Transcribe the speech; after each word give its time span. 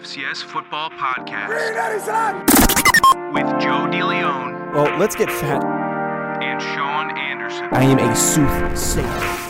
FCS 0.00 0.42
Football 0.44 0.88
Podcast 0.92 1.50
with 3.34 3.44
Joe 3.60 3.86
DeLeon 3.92 4.72
Well, 4.72 4.98
let's 4.98 5.14
get 5.14 5.30
fat. 5.30 5.62
and 6.42 6.58
Sean 6.62 7.18
Anderson. 7.18 7.68
I 7.72 7.84
am 7.84 7.98
a 7.98 8.16
soothsayer. 8.16 9.46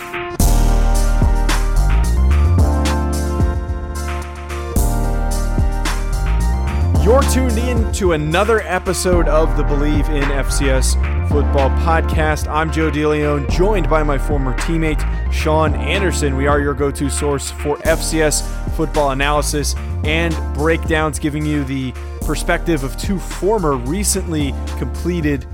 You're 7.03 7.23
tuned 7.23 7.56
in 7.59 7.91
to 7.93 8.12
another 8.12 8.61
episode 8.61 9.27
of 9.27 9.56
the 9.56 9.65
Believe 9.65 10.09
in 10.11 10.23
FCS 10.23 10.95
Football 11.31 11.71
podcast. 11.81 12.47
I'm 12.47 12.71
Joe 12.71 12.91
DeLeon, 12.91 13.48
joined 13.51 13.89
by 13.89 14.03
my 14.03 14.19
former 14.19 14.53
teammate 14.59 15.01
Sean 15.41 15.75
Anderson. 15.77 16.37
We 16.37 16.47
are 16.47 16.61
your 16.61 16.75
go 16.75 16.91
to 16.91 17.09
source 17.09 17.51
for 17.51 17.79
FCS 17.79 18.47
football 18.77 19.13
analysis 19.13 19.75
and 20.05 20.37
breakdowns, 20.53 21.19
giving 21.19 21.47
you 21.47 21.65
the 21.65 21.95
perspective 22.27 22.85
of 22.85 22.95
two 22.99 23.19
former, 23.19 23.77
recently 23.77 24.53
completed 24.77 25.47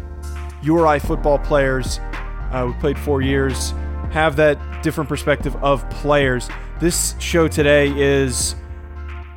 URI 0.61 0.98
football 0.98 1.39
players. 1.39 2.01
Uh, 2.51 2.64
we 2.67 2.81
played 2.81 2.98
four 2.98 3.23
years, 3.23 3.70
have 4.11 4.34
that 4.34 4.59
different 4.83 5.09
perspective 5.09 5.55
of 5.62 5.89
players. 5.89 6.48
This 6.81 7.14
show 7.20 7.47
today 7.47 7.92
is 7.97 8.57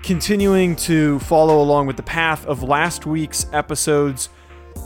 continuing 0.02 0.75
to 0.77 1.20
follow 1.20 1.61
along 1.61 1.86
with 1.86 1.95
the 1.95 2.02
path 2.02 2.44
of 2.47 2.64
last 2.64 3.05
week's 3.05 3.45
episodes. 3.53 4.30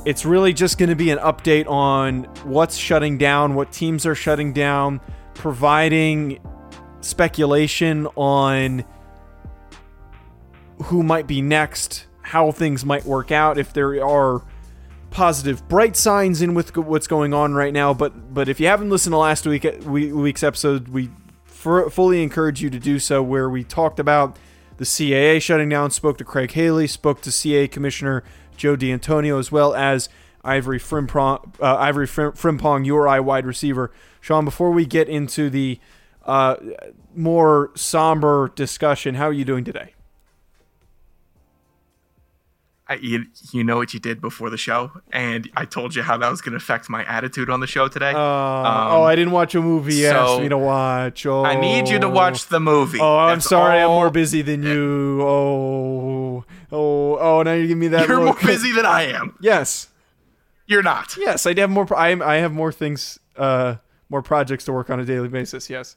It's 0.05 0.25
really 0.25 0.51
just 0.51 0.77
going 0.77 0.89
to 0.89 0.95
be 0.97 1.09
an 1.09 1.19
update 1.19 1.69
on 1.69 2.23
what's 2.43 2.75
shutting 2.75 3.17
down, 3.17 3.55
what 3.55 3.71
teams 3.71 4.05
are 4.05 4.15
shutting 4.15 4.51
down, 4.51 4.99
providing 5.33 6.39
speculation 7.01 8.07
on 8.15 8.83
who 10.83 11.03
might 11.03 11.27
be 11.27 11.41
next, 11.41 12.07
how 12.21 12.51
things 12.51 12.85
might 12.85 13.05
work 13.05 13.31
out, 13.31 13.57
if 13.57 13.73
there 13.73 14.03
are 14.05 14.41
positive 15.13 15.67
bright 15.67 15.95
signs 15.95 16.41
in 16.41 16.55
with 16.55 16.75
what's 16.75 17.07
going 17.07 17.33
on 17.33 17.53
right 17.53 17.71
now. 17.71 17.93
But 17.93 18.33
but 18.33 18.49
if 18.49 18.59
you 18.59 18.67
haven't 18.67 18.89
listened 18.89 19.13
to 19.13 19.17
last 19.17 19.45
week 19.45 19.63
week's 19.85 20.43
episode 20.43 20.87
we 20.89 21.09
fully 21.45 22.21
encourage 22.21 22.61
you 22.61 22.69
to 22.69 22.79
do 22.79 22.99
so 22.99 23.23
where 23.23 23.49
we 23.49 23.63
talked 23.63 23.99
about 23.99 24.37
the 24.77 24.83
CAA 24.83 25.41
shutting 25.41 25.69
down 25.69 25.91
spoke 25.91 26.17
to 26.17 26.25
Craig 26.25 26.51
Haley 26.51 26.87
spoke 26.87 27.21
to 27.21 27.29
CAA 27.29 27.71
commissioner 27.71 28.23
Joe 28.57 28.75
D'Antonio 28.75 29.37
as 29.39 29.51
well 29.51 29.73
as 29.73 30.09
Ivory 30.43 30.79
Frimpong 30.79 31.53
uh, 31.61 31.75
Ivory 31.77 32.07
Frim- 32.07 32.33
Frimpong 32.33 32.85
URI 32.85 33.21
wide 33.21 33.45
receiver 33.45 33.91
Sean 34.23 34.45
before 34.45 34.71
we 34.71 34.85
get 34.85 35.09
into 35.09 35.49
the 35.49 35.77
uh, 36.25 36.55
more 37.13 37.71
somber 37.75 38.53
discussion 38.55 39.15
how 39.15 39.25
are 39.25 39.33
you 39.33 39.43
doing 39.43 39.65
today 39.65 39.93
I, 42.87 42.95
you, 42.95 43.25
you 43.51 43.63
know 43.65 43.77
what 43.77 43.93
you 43.93 43.99
did 43.99 44.19
before 44.19 44.49
the 44.49 44.57
show, 44.57 44.91
and 45.11 45.49
I 45.55 45.63
told 45.63 45.95
you 45.95 46.01
how 46.03 46.17
that 46.17 46.29
was 46.29 46.41
going 46.41 46.51
to 46.51 46.57
affect 46.57 46.89
my 46.89 47.05
attitude 47.05 47.49
on 47.49 47.61
the 47.61 47.65
show 47.65 47.87
today. 47.87 48.11
Uh, 48.11 48.17
oh, 48.17 49.03
I 49.03 49.15
didn't 49.15 49.31
watch 49.31 49.55
a 49.55 49.61
movie. 49.61 49.95
You 49.95 50.07
asked 50.07 50.17
Um, 50.17 50.27
so 50.37 50.39
me 50.41 50.49
to 50.49 50.57
watch. 50.57 51.25
Oh, 51.25 51.45
I 51.45 51.55
need 51.59 51.87
you 51.87 51.97
to 51.99 52.09
watch 52.09 52.47
the 52.47 52.59
movie. 52.59 52.99
Oh, 52.99 53.17
I'm 53.17 53.37
That's 53.37 53.47
sorry. 53.47 53.79
I'm 53.79 53.87
more 53.87 54.09
busy 54.11 54.41
than 54.41 54.63
you. 54.63 55.21
Oh, 55.21 56.43
oh, 56.73 57.17
oh. 57.17 57.41
Now 57.43 57.53
you 57.53 57.67
give 57.67 57.77
me 57.77 57.87
that. 57.87 58.05
You're 58.07 58.19
more 58.19 58.35
busy 58.43 58.73
than 58.73 58.85
I 58.85 59.03
am. 59.03 59.37
Yes, 59.41 59.87
You're 60.67 60.83
not. 60.83 61.15
yes. 61.17 61.45
I 61.45 61.57
have 61.57 61.69
more. 61.69 61.87
I. 61.97 62.09
I 62.21 62.35
have 62.37 62.51
more 62.51 62.73
things. 62.73 63.17
Uh, 63.37 63.75
more 64.09 64.21
projects 64.21 64.65
to 64.65 64.73
work 64.73 64.89
on 64.89 64.99
a 64.99 65.05
daily 65.05 65.27
basis. 65.27 65.69
Yes. 65.69 65.95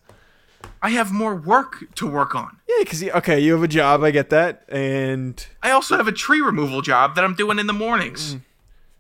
I 0.82 0.90
have 0.90 1.12
more 1.12 1.34
work 1.34 1.94
to 1.96 2.06
work 2.06 2.34
on. 2.34 2.58
Yeah, 2.68 2.76
because 2.80 3.02
okay, 3.02 3.38
you 3.38 3.52
have 3.52 3.62
a 3.62 3.68
job. 3.68 4.02
I 4.02 4.10
get 4.10 4.30
that, 4.30 4.64
and 4.68 5.46
I 5.62 5.70
also 5.70 5.96
have 5.96 6.08
a 6.08 6.12
tree 6.12 6.40
removal 6.40 6.82
job 6.82 7.14
that 7.14 7.24
I'm 7.24 7.34
doing 7.34 7.58
in 7.58 7.66
the 7.66 7.72
mornings. 7.72 8.36
Mm. 8.36 8.40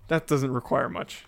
that 0.08 0.26
doesn't 0.26 0.52
require 0.52 0.88
much. 0.88 1.24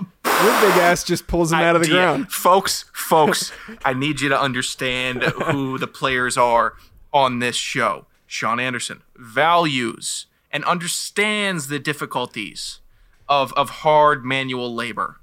Your 0.00 0.60
big 0.60 0.78
ass 0.78 1.04
just 1.04 1.26
pulls 1.26 1.50
them 1.50 1.60
out 1.60 1.76
of 1.76 1.82
the 1.82 1.88
ground. 1.88 2.32
Folks, 2.32 2.86
folks, 2.94 3.52
I 3.84 3.92
need 3.92 4.20
you 4.20 4.28
to 4.30 4.40
understand 4.40 5.22
who 5.22 5.78
the 5.78 5.86
players 5.86 6.36
are 6.36 6.74
on 7.12 7.38
this 7.38 7.56
show. 7.56 8.06
Sean 8.26 8.58
Anderson 8.58 9.02
values 9.14 10.26
and 10.50 10.64
understands 10.64 11.68
the 11.68 11.78
difficulties 11.78 12.80
of, 13.28 13.52
of 13.52 13.68
hard 13.70 14.24
manual 14.24 14.74
labor. 14.74 15.20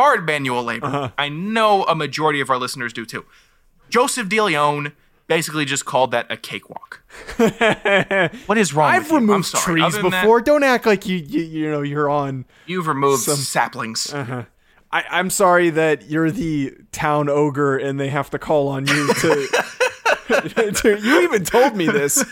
Hard 0.00 0.24
manual 0.24 0.64
labor. 0.64 0.86
Uh-huh. 0.86 1.10
I 1.18 1.28
know 1.28 1.84
a 1.84 1.94
majority 1.94 2.40
of 2.40 2.48
our 2.48 2.56
listeners 2.56 2.94
do 2.94 3.04
too. 3.04 3.26
Joseph 3.90 4.28
DeLeon 4.28 4.92
basically 5.26 5.66
just 5.66 5.84
called 5.84 6.10
that 6.12 6.26
a 6.30 6.38
cakewalk. 6.38 7.02
what 8.46 8.56
is 8.56 8.72
wrong 8.72 8.92
I've 8.94 9.02
with 9.02 9.10
you? 9.10 9.16
I'm 9.18 9.26
removed 9.26 9.54
trees 9.54 9.92
than 9.94 10.10
that, 10.10 10.22
before. 10.22 10.40
Don't 10.40 10.64
act 10.64 10.86
like 10.86 11.06
you, 11.06 11.18
you. 11.18 11.42
You 11.42 11.70
know 11.70 11.82
you're 11.82 12.08
on. 12.08 12.46
you've 12.66 12.86
removed 12.86 13.24
Some- 13.24 13.36
saplings. 13.36 14.10
I, 14.12 14.46
I'm 14.92 15.28
sorry 15.28 15.68
that 15.68 16.08
you're 16.08 16.30
the 16.30 16.74
town 16.92 17.28
ogre 17.28 17.76
and 17.76 18.00
they 18.00 18.08
have 18.08 18.30
to 18.30 18.38
call 18.38 18.68
on 18.68 18.86
you 18.86 19.12
to. 19.12 19.64
to- 20.76 20.98
you 21.02 21.20
even 21.20 21.44
told 21.44 21.76
me 21.76 21.86
this 21.86 22.24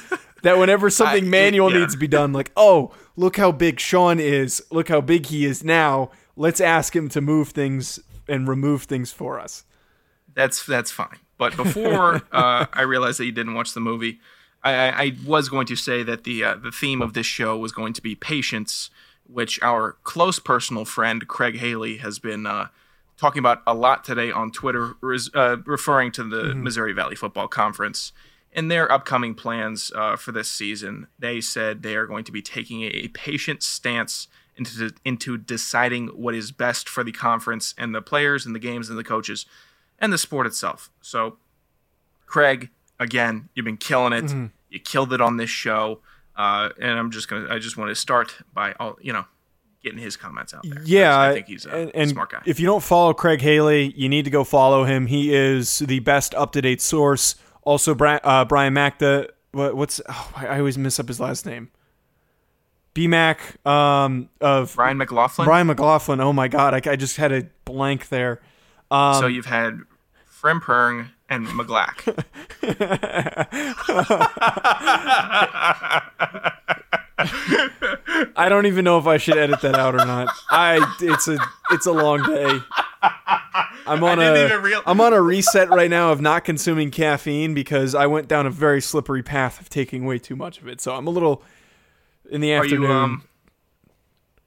that 0.42 0.56
whenever 0.56 0.88
something 0.88 1.24
I- 1.24 1.28
manual 1.28 1.70
yeah. 1.70 1.80
needs 1.80 1.92
to 1.92 1.98
be 1.98 2.08
done, 2.08 2.32
like, 2.32 2.50
oh, 2.56 2.94
look 3.16 3.36
how 3.36 3.52
big 3.52 3.78
Sean 3.78 4.18
is, 4.18 4.62
look 4.70 4.88
how 4.88 5.02
big 5.02 5.26
he 5.26 5.44
is 5.44 5.62
now. 5.62 6.10
Let's 6.38 6.60
ask 6.60 6.94
him 6.94 7.08
to 7.10 7.20
move 7.20 7.48
things 7.48 7.98
and 8.28 8.46
remove 8.46 8.84
things 8.84 9.10
for 9.10 9.40
us. 9.40 9.64
That's 10.34 10.64
that's 10.64 10.92
fine. 10.92 11.18
But 11.36 11.56
before 11.56 12.22
uh, 12.32 12.66
I 12.72 12.82
realized 12.82 13.18
that 13.18 13.26
you 13.26 13.32
didn't 13.32 13.54
watch 13.54 13.74
the 13.74 13.80
movie, 13.80 14.20
I, 14.62 14.72
I, 14.72 15.02
I 15.02 15.16
was 15.26 15.48
going 15.48 15.66
to 15.66 15.76
say 15.76 16.04
that 16.04 16.22
the 16.22 16.44
uh, 16.44 16.54
the 16.54 16.70
theme 16.70 17.02
of 17.02 17.14
this 17.14 17.26
show 17.26 17.56
was 17.58 17.72
going 17.72 17.92
to 17.94 18.02
be 18.02 18.14
patience, 18.14 18.90
which 19.26 19.60
our 19.62 19.96
close 20.04 20.38
personal 20.38 20.84
friend 20.84 21.26
Craig 21.26 21.58
Haley 21.58 21.96
has 21.96 22.20
been 22.20 22.46
uh, 22.46 22.68
talking 23.16 23.40
about 23.40 23.62
a 23.66 23.74
lot 23.74 24.04
today 24.04 24.30
on 24.30 24.52
Twitter, 24.52 24.94
res- 25.00 25.34
uh, 25.34 25.56
referring 25.66 26.12
to 26.12 26.24
the 26.24 26.54
Missouri 26.54 26.92
Valley 26.92 27.16
Football 27.16 27.48
Conference. 27.48 28.12
In 28.50 28.68
their 28.68 28.90
upcoming 28.90 29.34
plans 29.34 29.92
uh, 29.94 30.16
for 30.16 30.32
this 30.32 30.50
season, 30.50 31.08
they 31.18 31.40
said 31.40 31.82
they 31.82 31.96
are 31.96 32.06
going 32.06 32.24
to 32.24 32.32
be 32.32 32.40
taking 32.40 32.82
a 32.82 33.08
patient 33.08 33.62
stance 33.62 34.26
into 34.58 34.92
into 35.04 35.38
deciding 35.38 36.08
what 36.08 36.34
is 36.34 36.52
best 36.52 36.88
for 36.88 37.04
the 37.04 37.12
conference 37.12 37.74
and 37.78 37.94
the 37.94 38.02
players 38.02 38.44
and 38.44 38.54
the 38.54 38.58
games 38.58 38.90
and 38.90 38.98
the 38.98 39.04
coaches 39.04 39.46
and 39.98 40.12
the 40.12 40.18
sport 40.18 40.46
itself. 40.46 40.90
So, 41.00 41.38
Craig, 42.26 42.70
again, 42.98 43.48
you've 43.54 43.64
been 43.64 43.76
killing 43.76 44.12
it. 44.12 44.26
Mm-hmm. 44.26 44.46
You 44.70 44.80
killed 44.80 45.12
it 45.12 45.20
on 45.20 45.36
this 45.36 45.50
show, 45.50 46.00
uh, 46.36 46.70
and 46.80 46.98
I'm 46.98 47.10
just 47.10 47.28
gonna. 47.28 47.52
I 47.52 47.58
just 47.58 47.76
want 47.76 47.90
to 47.90 47.94
start 47.94 48.34
by 48.52 48.74
all 48.78 48.98
you 49.00 49.12
know, 49.12 49.24
getting 49.82 49.98
his 49.98 50.16
comments 50.16 50.52
out 50.52 50.64
there. 50.64 50.82
Yeah, 50.84 51.18
I 51.18 51.32
think 51.32 51.46
he's 51.46 51.64
a 51.64 51.70
and, 51.70 51.90
and 51.94 52.10
smart 52.10 52.30
guy. 52.30 52.42
If 52.44 52.60
you 52.60 52.66
don't 52.66 52.82
follow 52.82 53.14
Craig 53.14 53.40
Haley, 53.40 53.92
you 53.96 54.08
need 54.08 54.24
to 54.24 54.30
go 54.30 54.44
follow 54.44 54.84
him. 54.84 55.06
He 55.06 55.34
is 55.34 55.78
the 55.78 56.00
best 56.00 56.34
up 56.34 56.52
to 56.52 56.62
date 56.62 56.82
source. 56.82 57.36
Also, 57.62 57.94
Bri- 57.94 58.20
uh, 58.22 58.44
Brian 58.44 58.74
Macda. 58.74 59.28
What, 59.52 59.76
what's 59.76 60.00
oh, 60.08 60.32
I 60.36 60.46
I 60.46 60.58
always 60.58 60.76
mess 60.76 61.00
up 61.00 61.08
his 61.08 61.20
last 61.20 61.46
name. 61.46 61.70
BMAC 62.94 63.66
um, 63.66 64.28
of 64.40 64.74
Brian 64.74 64.98
McLaughlin. 64.98 65.46
Brian 65.46 65.66
McLaughlin. 65.66 66.20
Oh 66.20 66.32
my 66.32 66.48
God, 66.48 66.74
I, 66.74 66.92
I 66.92 66.96
just 66.96 67.16
had 67.16 67.32
a 67.32 67.48
blank 67.64 68.08
there. 68.08 68.40
Um, 68.90 69.20
so 69.20 69.26
you've 69.26 69.46
had 69.46 69.80
Frimpong, 70.40 71.08
and 71.28 71.46
McGlack. 71.46 72.24
I 78.36 78.48
don't 78.48 78.66
even 78.66 78.84
know 78.84 78.98
if 78.98 79.06
I 79.06 79.18
should 79.18 79.36
edit 79.36 79.60
that 79.62 79.74
out 79.74 79.94
or 79.94 79.98
not. 79.98 80.28
I 80.50 80.94
it's 81.00 81.28
a 81.28 81.38
it's 81.70 81.86
a 81.86 81.92
long 81.92 82.22
day. 82.22 82.58
I'm 83.86 84.04
on 84.04 84.20
a 84.20 84.60
real- 84.60 84.82
am 84.86 85.00
on 85.00 85.12
a 85.12 85.20
reset 85.20 85.70
right 85.70 85.90
now 85.90 86.12
of 86.12 86.20
not 86.20 86.44
consuming 86.44 86.90
caffeine 86.90 87.54
because 87.54 87.94
I 87.94 88.06
went 88.06 88.28
down 88.28 88.46
a 88.46 88.50
very 88.50 88.80
slippery 88.80 89.22
path 89.22 89.60
of 89.60 89.68
taking 89.68 90.04
way 90.04 90.18
too 90.18 90.36
much 90.36 90.60
of 90.60 90.68
it. 90.68 90.80
So 90.80 90.94
I'm 90.94 91.06
a 91.06 91.10
little 91.10 91.42
in 92.30 92.40
the 92.40 92.52
afternoon. 92.52 92.82
you 92.82 92.88
um? 92.92 93.22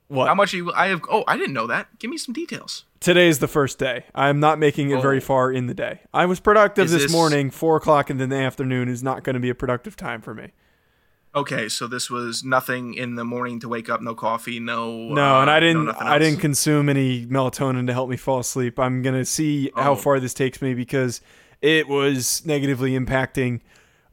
what? 0.08 0.28
How 0.28 0.34
much 0.34 0.52
are 0.54 0.56
you? 0.58 0.72
I 0.72 0.88
have. 0.88 1.02
Oh, 1.10 1.24
I 1.26 1.36
didn't 1.36 1.54
know 1.54 1.66
that. 1.66 1.98
Give 1.98 2.10
me 2.10 2.18
some 2.18 2.32
details. 2.34 2.84
Today 3.00 3.28
is 3.28 3.40
the 3.40 3.48
first 3.48 3.78
day. 3.78 4.04
I'm 4.14 4.38
not 4.38 4.58
making 4.58 4.90
it 4.90 5.02
very 5.02 5.16
Oh. 5.16 5.20
far 5.20 5.50
in 5.50 5.66
the 5.66 5.74
day. 5.74 6.00
I 6.14 6.26
was 6.26 6.38
productive 6.38 6.88
this, 6.90 7.02
this- 7.04 7.12
morning. 7.12 7.50
Four 7.50 7.76
o'clock 7.76 8.10
in 8.10 8.16
the 8.18 8.34
afternoon 8.36 8.88
is 8.88 9.02
not 9.02 9.24
going 9.24 9.34
to 9.34 9.40
be 9.40 9.50
a 9.50 9.54
productive 9.54 9.96
time 9.96 10.20
for 10.20 10.34
me. 10.34 10.50
Okay, 11.34 11.68
so 11.70 11.86
this 11.86 12.10
was 12.10 12.44
nothing 12.44 12.92
in 12.92 13.14
the 13.14 13.24
morning 13.24 13.58
to 13.60 13.68
wake 13.68 13.88
up. 13.88 14.02
No 14.02 14.14
coffee. 14.14 14.60
No. 14.60 15.08
No, 15.08 15.36
uh, 15.36 15.40
and 15.40 15.50
I 15.50 15.60
didn't. 15.60 15.86
nothing 15.86 16.06
I 16.06 16.18
didn't 16.18 16.40
consume 16.40 16.90
any 16.90 17.24
melatonin 17.26 17.86
to 17.86 17.92
help 17.94 18.10
me 18.10 18.18
fall 18.18 18.38
asleep. 18.40 18.78
I'm 18.78 19.00
gonna 19.02 19.24
see 19.24 19.70
how 19.74 19.92
Oh. 19.92 19.96
far 19.96 20.20
this 20.20 20.34
takes 20.34 20.60
me 20.60 20.74
because 20.74 21.22
it 21.62 21.88
was 21.88 22.44
negatively 22.44 22.92
impacting 22.92 23.62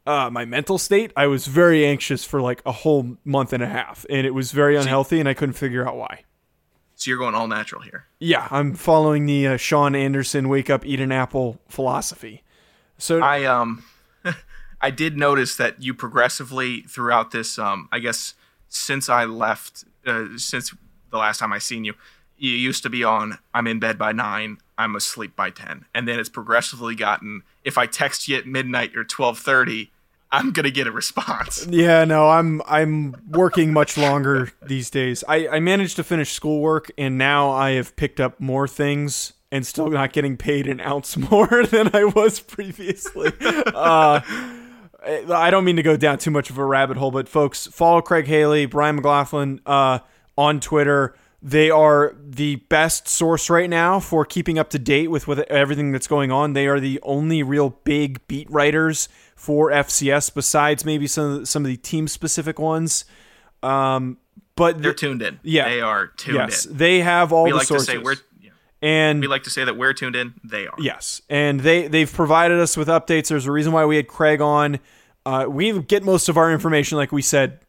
uh, 0.09 0.29
my 0.31 0.44
mental 0.44 0.79
state. 0.79 1.11
I 1.15 1.27
was 1.27 1.45
very 1.45 1.85
anxious 1.85 2.25
for 2.25 2.41
like 2.41 2.63
a 2.65 2.71
whole 2.71 3.17
month 3.23 3.53
and 3.53 3.61
a 3.61 3.67
half, 3.67 4.07
and 4.09 4.25
it 4.25 4.33
was 4.33 4.51
very 4.51 4.75
unhealthy, 4.75 5.19
and 5.19 5.29
I 5.29 5.35
couldn't 5.35 5.53
figure 5.53 5.88
out 5.88 5.95
why. 5.95 6.23
So 6.95 7.11
you're 7.11 7.19
going 7.19 7.35
all 7.35 7.47
natural 7.47 7.83
here. 7.83 8.07
Yeah, 8.19 8.47
I'm 8.50 8.73
following 8.73 9.27
the 9.27 9.47
uh, 9.47 9.57
Sean 9.57 9.95
Anderson 9.95 10.50
"wake 10.50 10.69
up, 10.69 10.83
eat 10.83 11.00
an 11.00 11.11
apple" 11.11 11.59
philosophy. 11.67 12.44
So 12.97 13.21
I 13.21 13.45
um, 13.45 13.83
I 14.81 14.89
did 14.89 15.15
notice 15.15 15.56
that 15.57 15.81
you 15.81 15.94
progressively 15.94 16.81
throughout 16.81 17.29
this 17.29 17.59
um, 17.59 17.88
I 17.91 18.00
guess 18.00 18.33
since 18.67 19.09
I 19.09 19.25
left, 19.25 19.85
uh, 20.07 20.25
since 20.38 20.73
the 21.11 21.17
last 21.17 21.38
time 21.38 21.53
I 21.53 21.59
seen 21.59 21.85
you, 21.85 21.94
you 22.35 22.51
used 22.51 22.81
to 22.83 22.89
be 22.89 23.03
on. 23.03 23.38
I'm 23.53 23.67
in 23.67 23.79
bed 23.79 24.00
by 24.00 24.11
nine. 24.11 24.57
I'm 24.75 24.95
asleep 24.95 25.35
by 25.35 25.51
ten, 25.51 25.85
and 25.94 26.07
then 26.07 26.19
it's 26.19 26.29
progressively 26.29 26.95
gotten. 26.95 27.44
If 27.63 27.77
I 27.77 27.85
text 27.85 28.27
you 28.27 28.38
at 28.38 28.47
midnight 28.47 28.97
or 28.97 29.03
twelve 29.03 29.38
thirty, 29.38 29.91
I'm 30.31 30.52
gonna 30.52 30.70
get 30.70 30.86
a 30.88 30.92
response. 30.92 31.66
Yeah, 31.70 32.06
no, 32.06 32.30
I'm 32.30 32.62
I'm 32.68 33.16
working 33.30 33.74
much 33.74 33.98
longer 33.98 34.52
these 34.62 34.90
days. 34.90 35.24
I, 35.28 35.48
I 35.48 35.60
managed 35.60 35.96
to 35.96 36.04
finish 36.04 36.31
schoolwork 36.31 36.92
and 36.98 37.18
now 37.18 37.50
I 37.50 37.72
have 37.72 37.96
picked 37.96 38.20
up 38.20 38.40
more 38.40 38.68
things 38.68 39.34
and 39.52 39.66
still 39.66 39.90
not 39.90 40.14
getting 40.14 40.38
paid 40.38 40.68
an 40.68 40.80
ounce 40.81 41.18
more 41.31 41.66
than 41.66 41.96
I 41.96 42.06
was 42.06 42.40
previously. 42.40 43.31
uh, 43.42 44.22
I 45.02 45.50
don't 45.50 45.64
mean 45.64 45.78
to 45.78 45.84
go 45.84 45.98
down 45.98 46.18
too 46.18 46.31
much 46.31 46.50
of 46.50 46.58
a 46.58 46.66
rabbit 46.66 46.98
hole, 46.98 47.12
but 47.12 47.28
folks, 47.28 47.68
follow 47.68 48.02
Craig 48.02 48.28
Haley, 48.28 48.66
Brian 48.66 48.98
McLaughlin 48.98 49.62
uh, 49.66 50.00
on 50.38 50.60
Twitter. 50.60 51.16
They 51.41 51.69
are 51.69 52.15
the 52.21 52.57
best 52.57 53.07
source 53.07 53.50
right 53.50 53.69
now 53.69 54.00
for 54.01 54.25
keeping 54.25 54.59
up 54.59 54.69
to 54.71 54.80
date 54.80 55.09
with, 55.09 55.25
with 55.27 55.39
everything 55.50 55.91
that's 55.94 56.07
going 56.07 56.31
on. 56.31 56.51
They 56.53 56.68
are 56.68 56.80
the 56.81 57.00
only 57.03 57.44
real 57.44 57.69
big 57.86 58.25
beat 58.27 58.50
writers 58.51 59.07
for 59.38 59.71
FCS, 59.71 60.33
besides 60.33 60.83
maybe 60.83 61.07
some 61.07 61.31
of 61.31 61.39
the, 61.39 61.45
some 61.45 61.63
of 61.63 61.68
the 61.68 61.77
team 61.77 62.09
specific 62.09 62.59
ones. 62.59 63.06
Um, 63.63 64.18
but 64.56 64.81
They're 64.81 64.94
tuned 64.94 65.21
in. 65.21 65.39
Yeah. 65.44 65.69
they 65.69 65.80
are 65.80 66.07
tuned 66.07 66.36
yes, 66.38 66.65
in. 66.65 66.75
they 66.75 67.00
have 67.00 67.31
all 67.31 67.45
We 67.45 67.51
the 67.51 67.57
like 67.57 67.68
sources. 67.68 67.88
to 67.88 67.92
say 67.94 67.97
we're. 68.00 68.15
yeah. 68.42 68.50
and 68.81 69.21
We 69.21 69.27
like 69.27 69.44
to 69.44 69.50
say 69.50 69.63
that 69.63 69.77
we're 69.77 69.94
tuned 69.94 70.18
in. 70.18 70.33
They 70.44 70.68
are. 70.68 70.75
Yes, 70.77 71.21
and 71.30 71.62
they 71.62 71.88
they've 71.88 72.12
provided 72.12 72.59
us 72.59 72.75
with 72.75 72.89
updates. 72.89 73.30
There's 73.30 73.45
a 73.45 73.51
reason 73.53 73.71
why 73.71 73.85
we 73.85 73.95
had 73.95 74.09
Craig 74.09 74.42
on. 74.42 74.80
Uh, 75.25 75.45
we 75.47 75.81
get 75.83 76.03
most 76.03 76.27
of 76.27 76.35
our 76.38 76.51
information, 76.51 76.97
like 76.97 77.13
we 77.13 77.21
said, 77.21 77.59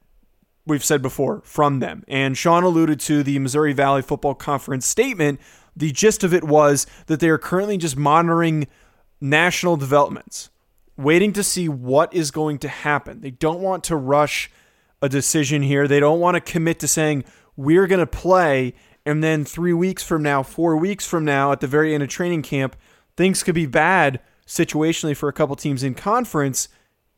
we've 0.71 0.85
said 0.85 1.03
before, 1.03 1.43
from 1.45 1.81
them. 1.81 2.05
And 2.09 2.39
Sean 2.39 2.63
alluded 2.63 2.99
to 3.01 3.23
the 3.23 3.39
Missouri 3.39 3.75
Valley 3.75 4.01
Football 4.01 4.35
Conference 4.35 4.87
statement. 4.87 5.41
The 5.77 5.93
gist 5.93 6.25
of 6.25 6.33
it 6.33 6.45
was 6.45 6.87
that 7.07 7.21
they 7.21 7.29
are 7.29 7.39
currently 7.39 7.77
just 7.77 7.97
monitoring 7.97 8.67
national 9.21 9.77
developments, 9.77 10.49
waiting 10.97 11.33
to 11.35 11.43
see 11.43 11.69
what 11.69 12.13
is 12.15 12.31
going 12.31 12.59
to 12.61 12.69
happen. 12.69 13.21
They 13.21 13.31
don't 13.31 13.61
want 13.61 13.85
to 13.85 13.97
rush 13.97 14.51
a 15.03 15.09
decision 15.09 15.63
here. 15.63 15.87
They 15.87 16.01
don't 16.01 16.21
want 16.21 16.37
to 16.37 16.41
commit 16.41 16.79
to 16.81 16.89
saying 16.89 17.25
we're 17.57 17.87
going 17.87 18.01
to 18.01 18.07
play 18.07 18.75
and 19.07 19.25
then 19.25 19.45
3 19.45 19.73
weeks 19.73 20.03
from 20.03 20.23
now, 20.23 20.43
4 20.43 20.77
weeks 20.77 21.07
from 21.07 21.25
now 21.25 21.53
at 21.53 21.61
the 21.61 21.67
very 21.67 21.95
end 21.95 22.03
of 22.03 22.09
training 22.09 22.43
camp, 22.43 22.77
things 23.17 23.43
could 23.43 23.55
be 23.55 23.67
bad 23.67 24.21
situationally 24.47 25.17
for 25.17 25.29
a 25.29 25.33
couple 25.33 25.57
teams 25.57 25.83
in 25.83 25.95
conference 25.95 26.69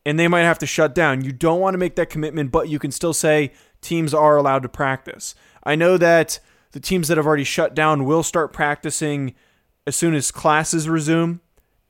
and 0.05 0.19
they 0.19 0.29
might 0.29 0.43
have 0.43 0.59
to 0.59 0.67
shut 0.67 0.95
down. 0.95 1.25
You 1.25 1.33
don't 1.33 1.61
want 1.61 1.75
to 1.75 1.79
make 1.79 1.97
that 1.97 2.11
commitment, 2.11 2.51
but 2.51 2.69
you 2.69 2.79
can 2.79 2.91
still 2.91 3.13
say 3.13 3.53
teams 3.81 4.13
are 4.15 4.37
allowed 4.37 4.63
to 4.63 4.69
practice. 4.69 5.35
I 5.65 5.75
know 5.75 5.97
that 5.97 6.41
the 6.73 6.81
teams 6.81 7.09
that 7.09 7.17
have 7.17 7.27
already 7.27 7.45
shut 7.45 7.75
down 7.75 8.05
will 8.05 8.23
start 8.23 8.53
practicing 8.53 9.35
as 9.87 9.97
soon 9.97 10.15
as 10.15 10.31
classes 10.31 10.89
resume 10.89 11.41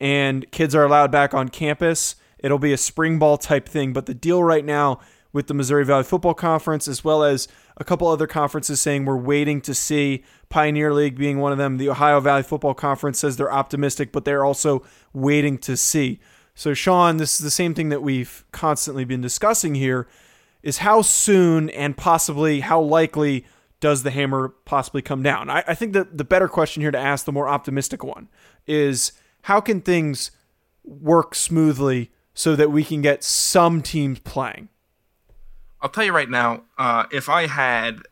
and 0.00 0.50
kids 0.50 0.75
are 0.75 0.85
allowed 0.85 1.12
back 1.12 1.32
on 1.32 1.49
campus. 1.49 2.17
It'll 2.38 2.59
be 2.59 2.73
a 2.73 2.79
spring 2.79 3.19
ball 3.19 3.38
type 3.38 3.69
thing, 3.69 3.93
but 3.93 4.06
the 4.06 4.15
deal 4.15 4.43
right 4.43 4.65
now 4.65 4.99
with 5.32 5.47
the 5.47 5.55
Missouri 5.55 5.85
Valley 5.85 6.05
Football 6.05 6.35
Conference, 6.35 6.87
as 6.88 7.03
well 7.03 7.23
as 7.25 7.49
a 7.76 7.85
couple 7.85 8.08
other 8.08 8.26
conferences 8.26 8.81
saying 8.81 9.05
we're 9.05 9.17
waiting 9.17 9.61
to 9.62 9.73
see, 9.73 10.25
Pioneer 10.50 10.93
League 10.93 11.17
being 11.17 11.38
one 11.38 11.53
of 11.53 11.58
them, 11.58 11.79
the 11.79 11.88
Ohio 11.88 12.20
Valley 12.20 12.43
Football 12.43 12.75
Conference 12.75 13.20
says 13.20 13.37
they're 13.37 13.53
optimistic, 13.53 14.12
but 14.12 14.25
they're 14.25 14.44
also 14.44 14.82
waiting 15.15 15.56
to 15.58 15.76
see. 15.76 16.20
So, 16.55 16.75
Sean, 16.75 17.17
this 17.17 17.35
is 17.35 17.45
the 17.45 17.51
same 17.51 17.75
thing 17.75 17.89
that 17.89 18.03
we've 18.03 18.45
constantly 18.53 19.05
been 19.05 19.21
discussing 19.21 19.75
here 19.75 20.07
is 20.63 20.79
how 20.79 21.03
soon 21.03 21.71
and 21.71 21.97
possibly 21.97 22.61
how 22.61 22.81
likely 22.81 23.47
does 23.81 24.05
the 24.05 24.11
hammer 24.11 24.55
possibly 24.65 25.03
come 25.03 25.23
down? 25.23 25.51
I, 25.51 25.65
I 25.67 25.75
think 25.75 25.93
that 25.95 26.17
the 26.17 26.25
better 26.25 26.49
question 26.49 26.83
here 26.83 26.93
to 26.93 26.99
ask, 26.99 27.25
the 27.25 27.33
more 27.33 27.49
optimistic 27.49 28.05
one, 28.05 28.29
is 28.67 29.13
how 29.43 29.61
can 29.61 29.81
things 29.81 30.31
work 30.85 31.35
smoothly 31.35 32.11
so 32.35 32.55
that 32.57 32.71
we 32.71 32.85
can 32.85 33.03
get 33.03 33.25
some 33.25 33.83
teams 33.83 34.21
playing? 34.21 34.69
I'll 35.81 35.91
tell 35.91 36.05
you 36.05 36.13
right 36.13 36.31
now, 36.31 36.63
uh, 36.79 37.07
if 37.11 37.29
I 37.29 37.49
had 37.49 38.03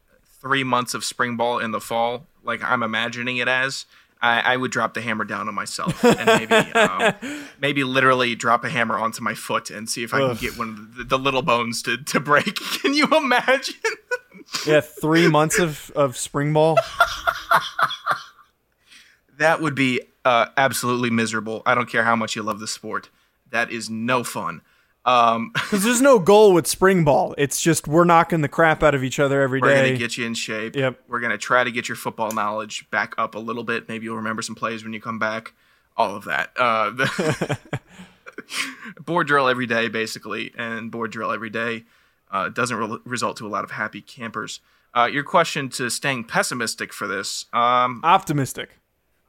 three 0.40 0.64
months 0.64 0.92
of 0.92 1.04
spring 1.04 1.36
ball 1.36 1.60
in 1.60 1.70
the 1.70 1.80
fall, 1.80 2.26
like 2.42 2.62
I'm 2.64 2.82
imagining 2.82 3.36
it 3.36 3.46
as, 3.46 3.86
I, 4.22 4.40
I 4.40 4.56
would 4.56 4.70
drop 4.70 4.94
the 4.94 5.00
hammer 5.00 5.24
down 5.24 5.48
on 5.48 5.54
myself 5.54 6.04
and 6.04 6.26
maybe, 6.26 6.72
um, 6.72 7.14
maybe 7.60 7.84
literally 7.84 8.34
drop 8.34 8.64
a 8.64 8.68
hammer 8.68 8.98
onto 8.98 9.22
my 9.22 9.34
foot 9.34 9.70
and 9.70 9.88
see 9.88 10.02
if 10.02 10.12
I 10.12 10.22
Ugh. 10.22 10.36
can 10.36 10.48
get 10.48 10.58
one 10.58 10.68
of 10.68 10.96
the, 10.96 11.04
the 11.04 11.18
little 11.18 11.42
bones 11.42 11.82
to, 11.82 11.96
to 11.96 12.20
break. 12.20 12.54
Can 12.82 12.94
you 12.94 13.06
imagine? 13.06 13.74
Yeah, 14.66 14.80
three 14.80 15.28
months 15.28 15.58
of, 15.58 15.90
of 15.94 16.16
spring 16.16 16.52
ball. 16.52 16.78
that 19.38 19.60
would 19.60 19.74
be 19.74 20.02
uh, 20.24 20.46
absolutely 20.56 21.10
miserable. 21.10 21.62
I 21.64 21.74
don't 21.74 21.88
care 21.88 22.04
how 22.04 22.16
much 22.16 22.36
you 22.36 22.42
love 22.42 22.60
the 22.60 22.66
sport. 22.66 23.08
That 23.50 23.70
is 23.70 23.88
no 23.88 24.22
fun. 24.22 24.62
Um, 25.04 25.50
Because 25.54 25.82
there's 25.84 26.00
no 26.02 26.18
goal 26.18 26.52
with 26.52 26.66
spring 26.66 27.04
ball. 27.04 27.34
It's 27.38 27.60
just 27.60 27.88
we're 27.88 28.04
knocking 28.04 28.40
the 28.42 28.48
crap 28.48 28.82
out 28.82 28.94
of 28.94 29.02
each 29.02 29.18
other 29.18 29.40
every 29.40 29.60
We're 29.60 29.68
day. 29.70 29.86
gonna 29.88 29.98
get 29.98 30.16
you 30.18 30.26
in 30.26 30.34
shape. 30.34 30.76
Yep. 30.76 31.00
We're 31.08 31.20
gonna 31.20 31.38
try 31.38 31.64
to 31.64 31.70
get 31.70 31.88
your 31.88 31.96
football 31.96 32.32
knowledge 32.32 32.88
back 32.90 33.14
up 33.18 33.34
a 33.34 33.38
little 33.38 33.64
bit. 33.64 33.88
Maybe 33.88 34.04
you'll 34.04 34.16
remember 34.16 34.42
some 34.42 34.54
plays 34.54 34.84
when 34.84 34.92
you 34.92 35.00
come 35.00 35.18
back. 35.18 35.52
All 35.96 36.14
of 36.16 36.24
that. 36.24 36.50
Uh, 36.56 36.90
the 36.90 37.58
board 39.04 39.26
drill 39.26 39.48
every 39.48 39.66
day, 39.66 39.88
basically, 39.88 40.52
and 40.56 40.90
board 40.90 41.10
drill 41.12 41.30
every 41.32 41.50
day 41.50 41.84
uh, 42.30 42.48
doesn't 42.48 42.76
re- 42.76 42.98
result 43.04 43.36
to 43.38 43.46
a 43.46 43.48
lot 43.50 43.64
of 43.64 43.72
happy 43.72 44.00
campers. 44.00 44.60
Uh, 44.96 45.04
your 45.10 45.22
question 45.22 45.68
to 45.68 45.88
staying 45.90 46.24
pessimistic 46.24 46.92
for 46.92 47.06
this, 47.06 47.46
um, 47.52 48.00
optimistic. 48.02 48.78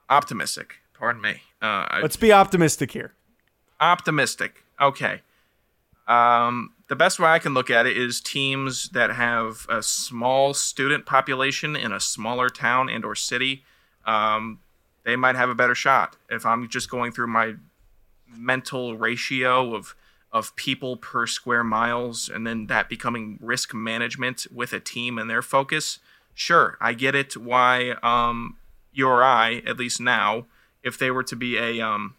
optimistic. 0.09 0.77
Pardon 0.93 1.21
me. 1.21 1.41
Uh, 1.61 1.99
Let's 2.01 2.15
be 2.17 2.31
optimistic 2.31 2.91
here. 2.91 3.13
optimistic. 3.79 4.63
Okay. 4.79 5.21
Um, 6.07 6.73
the 6.87 6.95
best 6.95 7.19
way 7.19 7.29
I 7.29 7.39
can 7.39 7.53
look 7.53 7.69
at 7.69 7.85
it 7.85 7.95
is 7.95 8.19
teams 8.19 8.89
that 8.89 9.11
have 9.11 9.65
a 9.69 9.81
small 9.81 10.53
student 10.53 11.05
population 11.05 11.75
in 11.75 11.91
a 11.91 11.99
smaller 11.99 12.49
town 12.49 12.89
and 12.89 13.05
or 13.05 13.15
city. 13.15 13.63
Um, 14.05 14.59
they 15.03 15.15
might 15.15 15.35
have 15.35 15.49
a 15.49 15.55
better 15.55 15.75
shot. 15.75 16.17
If 16.29 16.45
I'm 16.45 16.67
just 16.69 16.89
going 16.89 17.11
through 17.11 17.27
my 17.27 17.55
mental 18.27 18.97
ratio 18.97 19.75
of 19.75 19.95
of 20.31 20.55
people 20.55 20.95
per 20.95 21.27
square 21.27 21.63
miles 21.63 22.29
and 22.29 22.47
then 22.47 22.67
that 22.67 22.87
becoming 22.87 23.37
risk 23.41 23.73
management 23.73 24.47
with 24.49 24.71
a 24.71 24.79
team 24.79 25.17
and 25.17 25.29
their 25.29 25.41
focus, 25.41 25.99
sure, 26.33 26.77
I 26.79 26.93
get 26.93 27.15
it 27.15 27.35
why 27.35 27.95
um, 28.01 28.55
you 28.93 29.07
or 29.07 29.23
I, 29.23 29.61
at 29.67 29.77
least 29.77 29.99
now, 29.99 30.45
if 30.83 30.97
they 30.97 31.11
were 31.11 31.23
to 31.23 31.35
be 31.35 31.57
a 31.57 31.81
um, 31.81 32.15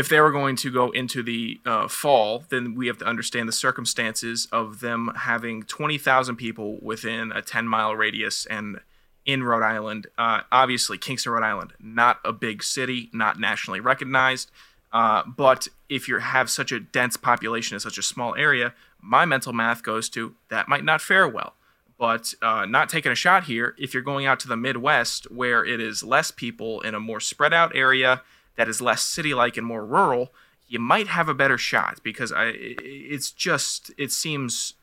if 0.00 0.08
they 0.08 0.18
were 0.18 0.32
going 0.32 0.56
to 0.56 0.70
go 0.70 0.90
into 0.92 1.22
the 1.22 1.60
uh, 1.66 1.86
fall, 1.86 2.44
then 2.48 2.74
we 2.74 2.86
have 2.86 2.96
to 2.96 3.04
understand 3.04 3.46
the 3.46 3.52
circumstances 3.52 4.48
of 4.50 4.80
them 4.80 5.12
having 5.14 5.62
20,000 5.64 6.36
people 6.36 6.78
within 6.80 7.30
a 7.32 7.42
10 7.42 7.68
mile 7.68 7.94
radius 7.94 8.46
and 8.46 8.80
in 9.26 9.42
Rhode 9.42 9.62
Island. 9.62 10.06
Uh, 10.16 10.40
obviously, 10.50 10.96
Kingston, 10.96 11.32
Rhode 11.32 11.44
Island, 11.44 11.74
not 11.78 12.18
a 12.24 12.32
big 12.32 12.62
city, 12.62 13.10
not 13.12 13.38
nationally 13.38 13.78
recognized. 13.78 14.50
Uh, 14.90 15.22
but 15.26 15.68
if 15.90 16.08
you 16.08 16.18
have 16.18 16.48
such 16.48 16.72
a 16.72 16.80
dense 16.80 17.18
population 17.18 17.74
in 17.74 17.80
such 17.80 17.98
a 17.98 18.02
small 18.02 18.34
area, 18.36 18.72
my 19.02 19.26
mental 19.26 19.52
math 19.52 19.82
goes 19.82 20.08
to 20.08 20.34
that 20.48 20.66
might 20.66 20.82
not 20.82 21.02
fare 21.02 21.28
well. 21.28 21.56
But 21.98 22.32
uh, 22.40 22.64
not 22.64 22.88
taking 22.88 23.12
a 23.12 23.14
shot 23.14 23.44
here, 23.44 23.74
if 23.76 23.92
you're 23.92 24.02
going 24.02 24.24
out 24.24 24.40
to 24.40 24.48
the 24.48 24.56
Midwest 24.56 25.30
where 25.30 25.62
it 25.62 25.78
is 25.78 26.02
less 26.02 26.30
people 26.30 26.80
in 26.80 26.94
a 26.94 27.00
more 27.00 27.20
spread 27.20 27.52
out 27.52 27.76
area 27.76 28.22
that 28.60 28.68
is 28.68 28.82
less 28.82 29.02
city 29.02 29.32
like 29.32 29.56
and 29.56 29.66
more 29.66 29.86
rural, 29.86 30.34
you 30.68 30.78
might 30.78 31.06
have 31.06 31.30
a 31.30 31.34
better 31.34 31.56
shot 31.56 31.98
because 32.02 32.30
I, 32.30 32.52
it's 32.54 33.30
just, 33.30 33.90
it 33.96 34.12
seems 34.12 34.74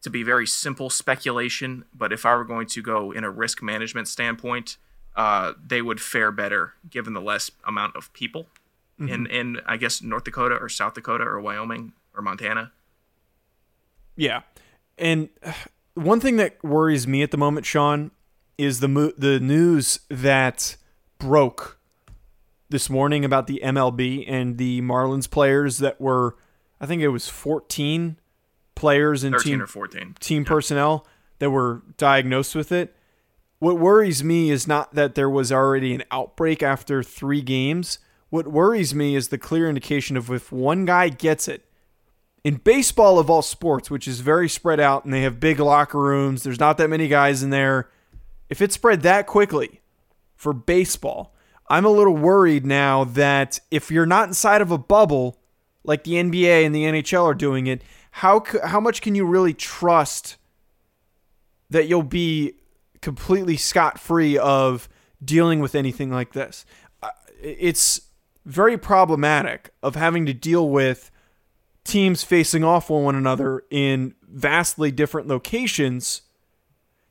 to 0.00 0.10
be 0.10 0.24
very 0.24 0.48
simple 0.48 0.90
speculation. 0.90 1.84
But 1.94 2.12
if 2.12 2.26
I 2.26 2.34
were 2.34 2.42
going 2.42 2.66
to 2.66 2.82
go 2.82 3.12
in 3.12 3.22
a 3.22 3.30
risk 3.30 3.62
management 3.62 4.08
standpoint, 4.08 4.78
uh, 5.14 5.52
they 5.64 5.80
would 5.80 6.00
fare 6.00 6.32
better 6.32 6.74
given 6.90 7.14
the 7.14 7.20
less 7.20 7.52
amount 7.64 7.94
of 7.94 8.12
people 8.14 8.48
in, 8.98 9.26
in, 9.28 9.60
I 9.64 9.76
guess, 9.76 10.02
North 10.02 10.24
Dakota 10.24 10.56
or 10.56 10.68
South 10.68 10.94
Dakota 10.94 11.22
or 11.22 11.40
Wyoming 11.40 11.92
or 12.16 12.20
Montana. 12.20 12.72
Yeah. 14.16 14.40
And 14.98 15.28
uh, 15.44 15.52
one 15.94 16.18
thing 16.18 16.36
that 16.38 16.62
worries 16.64 17.06
me 17.06 17.22
at 17.22 17.30
the 17.30 17.36
moment, 17.36 17.64
Sean, 17.64 18.10
is 18.58 18.80
the 18.80 18.88
mo- 18.88 19.12
the 19.16 19.38
news 19.38 20.00
that 20.08 20.76
broke 21.18 21.78
this 22.72 22.90
morning 22.90 23.24
about 23.24 23.46
the 23.46 23.60
MLB 23.62 24.24
and 24.26 24.58
the 24.58 24.80
Marlins 24.80 25.30
players 25.30 25.78
that 25.78 26.00
were, 26.00 26.36
I 26.80 26.86
think 26.86 27.02
it 27.02 27.08
was 27.08 27.28
14 27.28 28.18
players 28.74 29.22
and 29.22 29.38
team 29.38 29.62
or 29.62 29.66
14. 29.68 30.16
team 30.18 30.44
personnel 30.44 31.06
that 31.38 31.50
were 31.50 31.82
diagnosed 31.96 32.56
with 32.56 32.72
it. 32.72 32.96
What 33.60 33.78
worries 33.78 34.24
me 34.24 34.50
is 34.50 34.66
not 34.66 34.94
that 34.96 35.14
there 35.14 35.30
was 35.30 35.52
already 35.52 35.94
an 35.94 36.02
outbreak 36.10 36.64
after 36.64 37.00
three 37.04 37.42
games. 37.42 38.00
What 38.30 38.48
worries 38.48 38.92
me 38.92 39.14
is 39.14 39.28
the 39.28 39.38
clear 39.38 39.68
indication 39.68 40.16
of 40.16 40.30
if 40.30 40.50
one 40.50 40.84
guy 40.84 41.10
gets 41.10 41.46
it. 41.46 41.64
In 42.42 42.56
baseball 42.56 43.20
of 43.20 43.30
all 43.30 43.42
sports, 43.42 43.88
which 43.88 44.08
is 44.08 44.18
very 44.18 44.48
spread 44.48 44.80
out 44.80 45.04
and 45.04 45.14
they 45.14 45.22
have 45.22 45.38
big 45.38 45.60
locker 45.60 46.00
rooms, 46.00 46.42
there's 46.42 46.58
not 46.58 46.76
that 46.78 46.90
many 46.90 47.06
guys 47.06 47.44
in 47.44 47.50
there. 47.50 47.88
If 48.48 48.60
it 48.60 48.72
spread 48.72 49.02
that 49.02 49.28
quickly 49.28 49.80
for 50.34 50.52
baseball, 50.52 51.32
I'm 51.68 51.84
a 51.84 51.90
little 51.90 52.16
worried 52.16 52.66
now 52.66 53.04
that 53.04 53.60
if 53.70 53.90
you're 53.90 54.06
not 54.06 54.28
inside 54.28 54.60
of 54.60 54.70
a 54.70 54.78
bubble 54.78 55.38
like 55.84 56.04
the 56.04 56.14
NBA 56.14 56.64
and 56.64 56.74
the 56.74 56.84
NHL 56.84 57.24
are 57.24 57.34
doing 57.34 57.66
it, 57.66 57.82
how 58.12 58.44
how 58.64 58.80
much 58.80 59.00
can 59.00 59.14
you 59.14 59.24
really 59.24 59.54
trust 59.54 60.36
that 61.70 61.88
you'll 61.88 62.02
be 62.02 62.54
completely 63.00 63.56
scot 63.56 63.98
free 63.98 64.36
of 64.36 64.88
dealing 65.24 65.60
with 65.60 65.74
anything 65.74 66.10
like 66.10 66.32
this? 66.32 66.66
It's 67.40 68.02
very 68.44 68.76
problematic 68.76 69.70
of 69.82 69.94
having 69.94 70.26
to 70.26 70.34
deal 70.34 70.68
with 70.68 71.10
teams 71.84 72.22
facing 72.22 72.62
off 72.62 72.90
one 72.90 73.14
another 73.14 73.64
in 73.70 74.14
vastly 74.28 74.90
different 74.90 75.26
locations. 75.26 76.22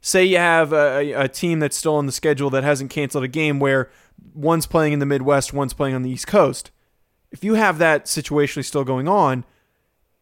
Say 0.01 0.25
you 0.25 0.37
have 0.37 0.71
a, 0.73 1.13
a 1.13 1.27
team 1.27 1.59
that's 1.59 1.77
still 1.77 1.95
on 1.95 2.05
the 2.05 2.11
schedule 2.11 2.49
that 2.51 2.63
hasn't 2.63 2.89
canceled 2.89 3.23
a 3.23 3.27
game 3.27 3.59
where 3.59 3.89
one's 4.33 4.65
playing 4.65 4.93
in 4.93 4.99
the 4.99 5.05
Midwest, 5.05 5.53
one's 5.53 5.73
playing 5.73 5.95
on 5.95 6.03
the 6.03 6.09
East 6.09 6.27
Coast. 6.27 6.71
If 7.31 7.43
you 7.43 7.53
have 7.55 7.77
that 7.77 8.05
situationally 8.05 8.65
still 8.65 8.83
going 8.83 9.07
on, 9.07 9.45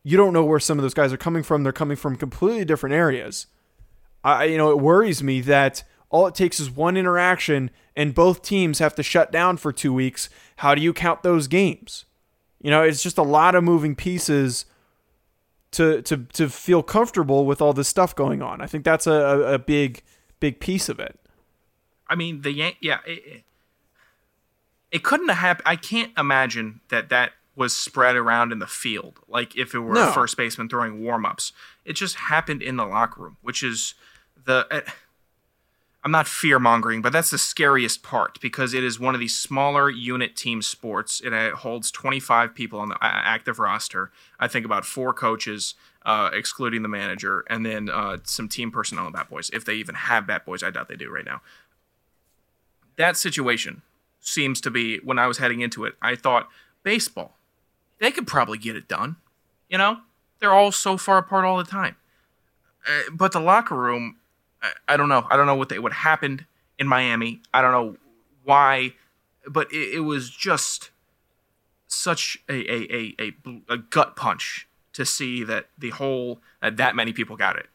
you 0.03 0.17
don't 0.17 0.33
know 0.33 0.45
where 0.45 0.59
some 0.59 0.77
of 0.77 0.83
those 0.83 0.93
guys 0.93 1.11
are 1.11 1.17
coming 1.17 1.43
from. 1.43 1.63
They're 1.63 1.71
coming 1.73 1.97
from 1.97 2.15
completely 2.15 2.65
different 2.65 2.95
areas. 2.95 3.47
I, 4.23 4.45
you 4.45 4.57
know, 4.57 4.71
it 4.71 4.79
worries 4.79 5.23
me 5.23 5.41
that 5.41 5.83
all 6.09 6.27
it 6.27 6.35
takes 6.35 6.59
is 6.59 6.69
one 6.69 6.97
interaction 6.97 7.71
and 7.95 8.15
both 8.15 8.41
teams 8.41 8.79
have 8.79 8.95
to 8.95 9.03
shut 9.03 9.31
down 9.31 9.57
for 9.57 9.71
two 9.71 9.93
weeks. 9.93 10.29
How 10.57 10.75
do 10.75 10.81
you 10.81 10.93
count 10.93 11.23
those 11.23 11.47
games? 11.47 12.05
You 12.61 12.71
know, 12.71 12.83
it's 12.83 13.03
just 13.03 13.17
a 13.17 13.23
lot 13.23 13.55
of 13.55 13.63
moving 13.63 13.95
pieces 13.95 14.65
to 15.71 16.01
to 16.03 16.17
to 16.33 16.49
feel 16.49 16.81
comfortable 16.81 17.45
with 17.45 17.61
all 17.61 17.73
this 17.73 17.87
stuff 17.87 18.15
going 18.15 18.41
on. 18.41 18.59
I 18.59 18.65
think 18.65 18.83
that's 18.83 19.07
a, 19.07 19.53
a, 19.53 19.59
big 19.59 20.01
big 20.39 20.59
piece 20.59 20.89
of 20.89 20.99
it. 20.99 21.19
I 22.07 22.15
mean, 22.15 22.41
the 22.41 22.51
Yan- 22.51 22.73
yeah, 22.81 22.99
it, 23.05 23.43
it- 24.91 24.97
it 24.97 25.03
couldn't 25.03 25.29
have 25.29 25.37
happened. 25.37 25.67
I 25.67 25.75
can't 25.75 26.11
imagine 26.17 26.81
that 26.89 27.09
that 27.09 27.33
was 27.55 27.75
spread 27.75 28.15
around 28.15 28.51
in 28.51 28.59
the 28.59 28.67
field, 28.67 29.19
like 29.27 29.55
if 29.57 29.75
it 29.75 29.79
were 29.79 29.93
No. 29.95 30.09
a 30.09 30.13
first 30.13 30.37
baseman 30.37 30.69
throwing 30.69 31.01
warm 31.01 31.25
ups. 31.25 31.51
It 31.83 31.93
just 31.93 32.15
happened 32.15 32.61
in 32.61 32.77
the 32.77 32.85
locker 32.85 33.21
room, 33.21 33.37
which 33.41 33.63
is 33.63 33.95
the. 34.45 34.65
eh, 34.71 34.81
I'm 36.01 36.11
not 36.11 36.29
fear 36.29 36.59
mongering, 36.59 37.01
but 37.01 37.11
that's 37.11 37.29
the 37.29 37.37
scariest 37.37 38.01
part 38.03 38.39
because 38.39 38.73
it 38.73 38.85
is 38.85 38.97
one 39.01 39.13
of 39.15 39.19
these 39.19 39.35
smaller 39.35 39.89
unit 39.89 40.37
team 40.37 40.61
sports. 40.61 41.19
It 41.19 41.33
uh, 41.33 41.53
holds 41.57 41.91
25 41.91 42.55
people 42.55 42.79
on 42.79 42.87
the 42.87 42.97
active 43.01 43.59
roster. 43.59 44.09
I 44.39 44.47
think 44.47 44.65
about 44.65 44.85
four 44.85 45.13
coaches, 45.13 45.75
uh, 46.05 46.29
excluding 46.31 46.83
the 46.83 46.87
manager, 46.87 47.43
and 47.49 47.65
then 47.65 47.89
uh, 47.89 48.19
some 48.23 48.47
team 48.47 48.71
personnel 48.71 49.07
and 49.07 49.13
bat 49.13 49.29
boys. 49.29 49.49
If 49.51 49.65
they 49.65 49.73
even 49.75 49.95
have 49.95 50.25
bat 50.25 50.45
boys, 50.45 50.63
I 50.63 50.69
doubt 50.69 50.87
they 50.87 50.95
do 50.95 51.11
right 51.11 51.25
now. 51.25 51.41
That 52.95 53.17
situation 53.17 53.81
seems 54.29 54.61
to 54.61 54.71
be 54.71 54.97
when 54.99 55.19
I 55.19 55.27
was 55.27 55.37
heading 55.37 55.61
into 55.61 55.85
it. 55.85 55.95
I 56.01 56.15
thought 56.15 56.49
baseball, 56.83 57.37
they 57.99 58.11
could 58.11 58.27
probably 58.27 58.57
get 58.57 58.75
it 58.75 58.87
done. 58.87 59.17
You 59.69 59.77
know, 59.77 59.97
they're 60.39 60.53
all 60.53 60.71
so 60.71 60.97
far 60.97 61.17
apart 61.17 61.45
all 61.45 61.57
the 61.57 61.63
time. 61.63 61.95
Uh, 62.87 63.11
but 63.11 63.31
the 63.31 63.39
locker 63.39 63.75
room, 63.75 64.17
I, 64.61 64.71
I 64.89 64.97
don't 64.97 65.09
know. 65.09 65.27
I 65.29 65.37
don't 65.37 65.45
know 65.45 65.55
what 65.55 65.69
they, 65.69 65.79
what 65.79 65.93
happened 65.93 66.45
in 66.77 66.87
Miami. 66.87 67.41
I 67.53 67.61
don't 67.61 67.71
know 67.71 67.97
why, 68.43 68.93
but 69.47 69.71
it, 69.71 69.95
it 69.95 69.99
was 70.01 70.29
just 70.29 70.91
such 71.87 72.37
a 72.47 72.53
a, 72.53 72.95
a, 72.95 73.15
a 73.19 73.73
a 73.73 73.77
gut 73.77 74.15
punch 74.15 74.67
to 74.93 75.05
see 75.05 75.43
that 75.43 75.67
the 75.77 75.89
whole 75.91 76.39
that 76.61 76.77
that 76.77 76.95
many 76.95 77.13
people 77.13 77.35
got 77.35 77.57
it 77.57 77.67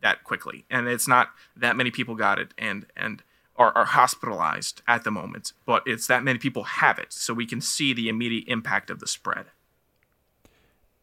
that 0.00 0.24
quickly, 0.24 0.64
and 0.70 0.88
it's 0.88 1.08
not 1.08 1.30
that 1.56 1.76
many 1.76 1.90
people 1.90 2.14
got 2.14 2.38
it 2.38 2.52
and 2.58 2.86
and 2.96 3.22
are, 3.58 3.76
are 3.76 3.84
hospitalized 3.84 4.82
at 4.86 5.04
the 5.04 5.10
moment, 5.10 5.52
but 5.66 5.82
it's 5.84 6.06
that 6.06 6.22
many 6.22 6.38
people 6.38 6.62
have 6.64 6.98
it, 6.98 7.12
so 7.12 7.34
we 7.34 7.46
can 7.46 7.60
see 7.60 7.92
the 7.92 8.08
immediate 8.08 8.44
impact 8.46 8.88
of 8.88 9.00
the 9.00 9.06
spread. 9.06 9.46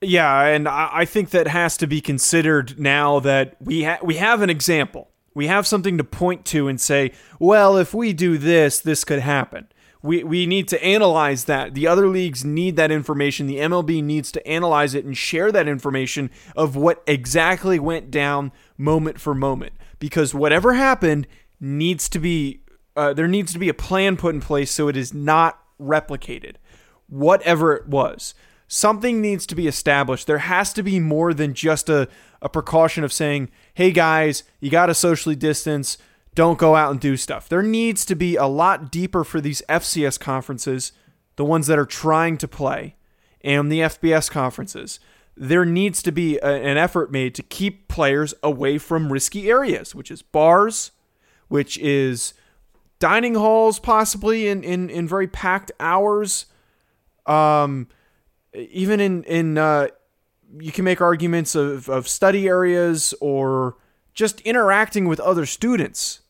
Yeah, 0.01 0.43
and 0.43 0.67
I 0.67 0.89
I 0.93 1.05
think 1.05 1.31
that 1.31 1.47
has 1.47 1.77
to 1.77 1.87
be 1.87 2.01
considered 2.01 2.79
now 2.79 3.19
that 3.19 3.55
we 3.59 3.83
ha- 3.83 3.99
we 4.03 4.15
have 4.15 4.41
an 4.41 4.49
example. 4.49 5.09
We 5.33 5.47
have 5.47 5.67
something 5.67 5.97
to 5.97 6.03
point 6.03 6.45
to 6.45 6.67
and 6.69 6.79
say, 6.79 7.11
well, 7.39 7.75
if 7.75 7.93
we 7.93 8.13
do 8.13 8.37
this, 8.37 8.79
this 8.79 9.03
could 9.03 9.19
happen. 9.19 9.67
We, 10.01 10.23
we 10.23 10.45
need 10.45 10.67
to 10.69 10.81
analyze 10.81 11.45
that. 11.45 11.73
The 11.73 11.87
other 11.87 12.07
leagues 12.07 12.45
need 12.45 12.77
that 12.77 12.91
information. 12.91 13.47
The 13.47 13.57
MLB 13.57 14.01
needs 14.03 14.31
to 14.33 14.47
analyze 14.47 14.93
it 14.93 15.03
and 15.03 15.17
share 15.17 15.51
that 15.51 15.67
information 15.67 16.29
of 16.55 16.75
what 16.75 17.03
exactly 17.05 17.79
went 17.79 18.11
down 18.11 18.51
moment 18.77 19.19
for 19.19 19.33
moment. 19.33 19.73
Because 19.99 20.33
whatever 20.33 20.73
happened 20.73 21.27
needs 21.59 22.09
to 22.09 22.19
be, 22.19 22.61
uh, 22.95 23.13
there 23.13 23.27
needs 23.27 23.53
to 23.53 23.59
be 23.59 23.69
a 23.69 23.73
plan 23.73 24.17
put 24.17 24.35
in 24.35 24.41
place 24.41 24.71
so 24.71 24.87
it 24.87 24.97
is 24.97 25.13
not 25.13 25.59
replicated 25.79 26.55
whatever 27.07 27.73
it 27.75 27.87
was. 27.87 28.33
Something 28.67 29.21
needs 29.21 29.45
to 29.47 29.55
be 29.55 29.67
established. 29.67 30.25
There 30.27 30.39
has 30.39 30.73
to 30.73 30.83
be 30.83 30.99
more 30.99 31.33
than 31.33 31.53
just 31.53 31.89
a, 31.89 32.07
a 32.41 32.49
precaution 32.49 33.03
of 33.03 33.13
saying, 33.13 33.51
hey 33.75 33.91
guys, 33.91 34.43
you 34.59 34.71
got 34.71 34.87
to 34.87 34.95
socially 34.95 35.35
distance. 35.35 35.97
Don't 36.33 36.57
go 36.57 36.75
out 36.75 36.91
and 36.91 36.99
do 36.99 37.15
stuff. 37.15 37.47
There 37.47 37.61
needs 37.61 38.05
to 38.05 38.15
be 38.15 38.35
a 38.35 38.45
lot 38.47 38.91
deeper 38.91 39.23
for 39.23 39.39
these 39.39 39.61
FCS 39.69 40.19
conferences, 40.19 40.91
the 41.35 41.45
ones 41.45 41.67
that 41.67 41.79
are 41.79 41.85
trying 41.85 42.37
to 42.37 42.47
play, 42.47 42.95
and 43.41 43.71
the 43.71 43.81
FBS 43.81 44.29
conferences. 44.31 44.99
There 45.37 45.65
needs 45.65 46.01
to 46.01 46.11
be 46.11 46.37
a- 46.39 46.45
an 46.45 46.77
effort 46.77 47.11
made 47.11 47.35
to 47.35 47.43
keep 47.43 47.87
players 47.87 48.33
away 48.41 48.77
from 48.79 49.13
risky 49.13 49.49
areas, 49.49 49.93
which 49.93 50.09
is 50.09 50.21
bars, 50.23 50.91
which 51.47 51.77
is 51.77 52.33
dining 52.99 53.35
halls, 53.35 53.79
possibly 53.79 54.47
in, 54.47 54.63
in, 54.63 54.89
in 54.89 55.07
very 55.07 55.27
packed 55.27 55.71
hours 55.79 56.45
um, 57.25 57.87
even 58.53 58.99
in 58.99 59.23
in 59.23 59.57
uh, 59.57 59.87
you 60.59 60.71
can 60.71 60.85
make 60.85 61.01
arguments 61.01 61.55
of, 61.55 61.89
of 61.89 62.07
study 62.07 62.47
areas 62.47 63.13
or 63.19 63.75
just 64.13 64.41
interacting 64.41 65.07
with 65.07 65.19
other 65.19 65.45
students. 65.45 66.21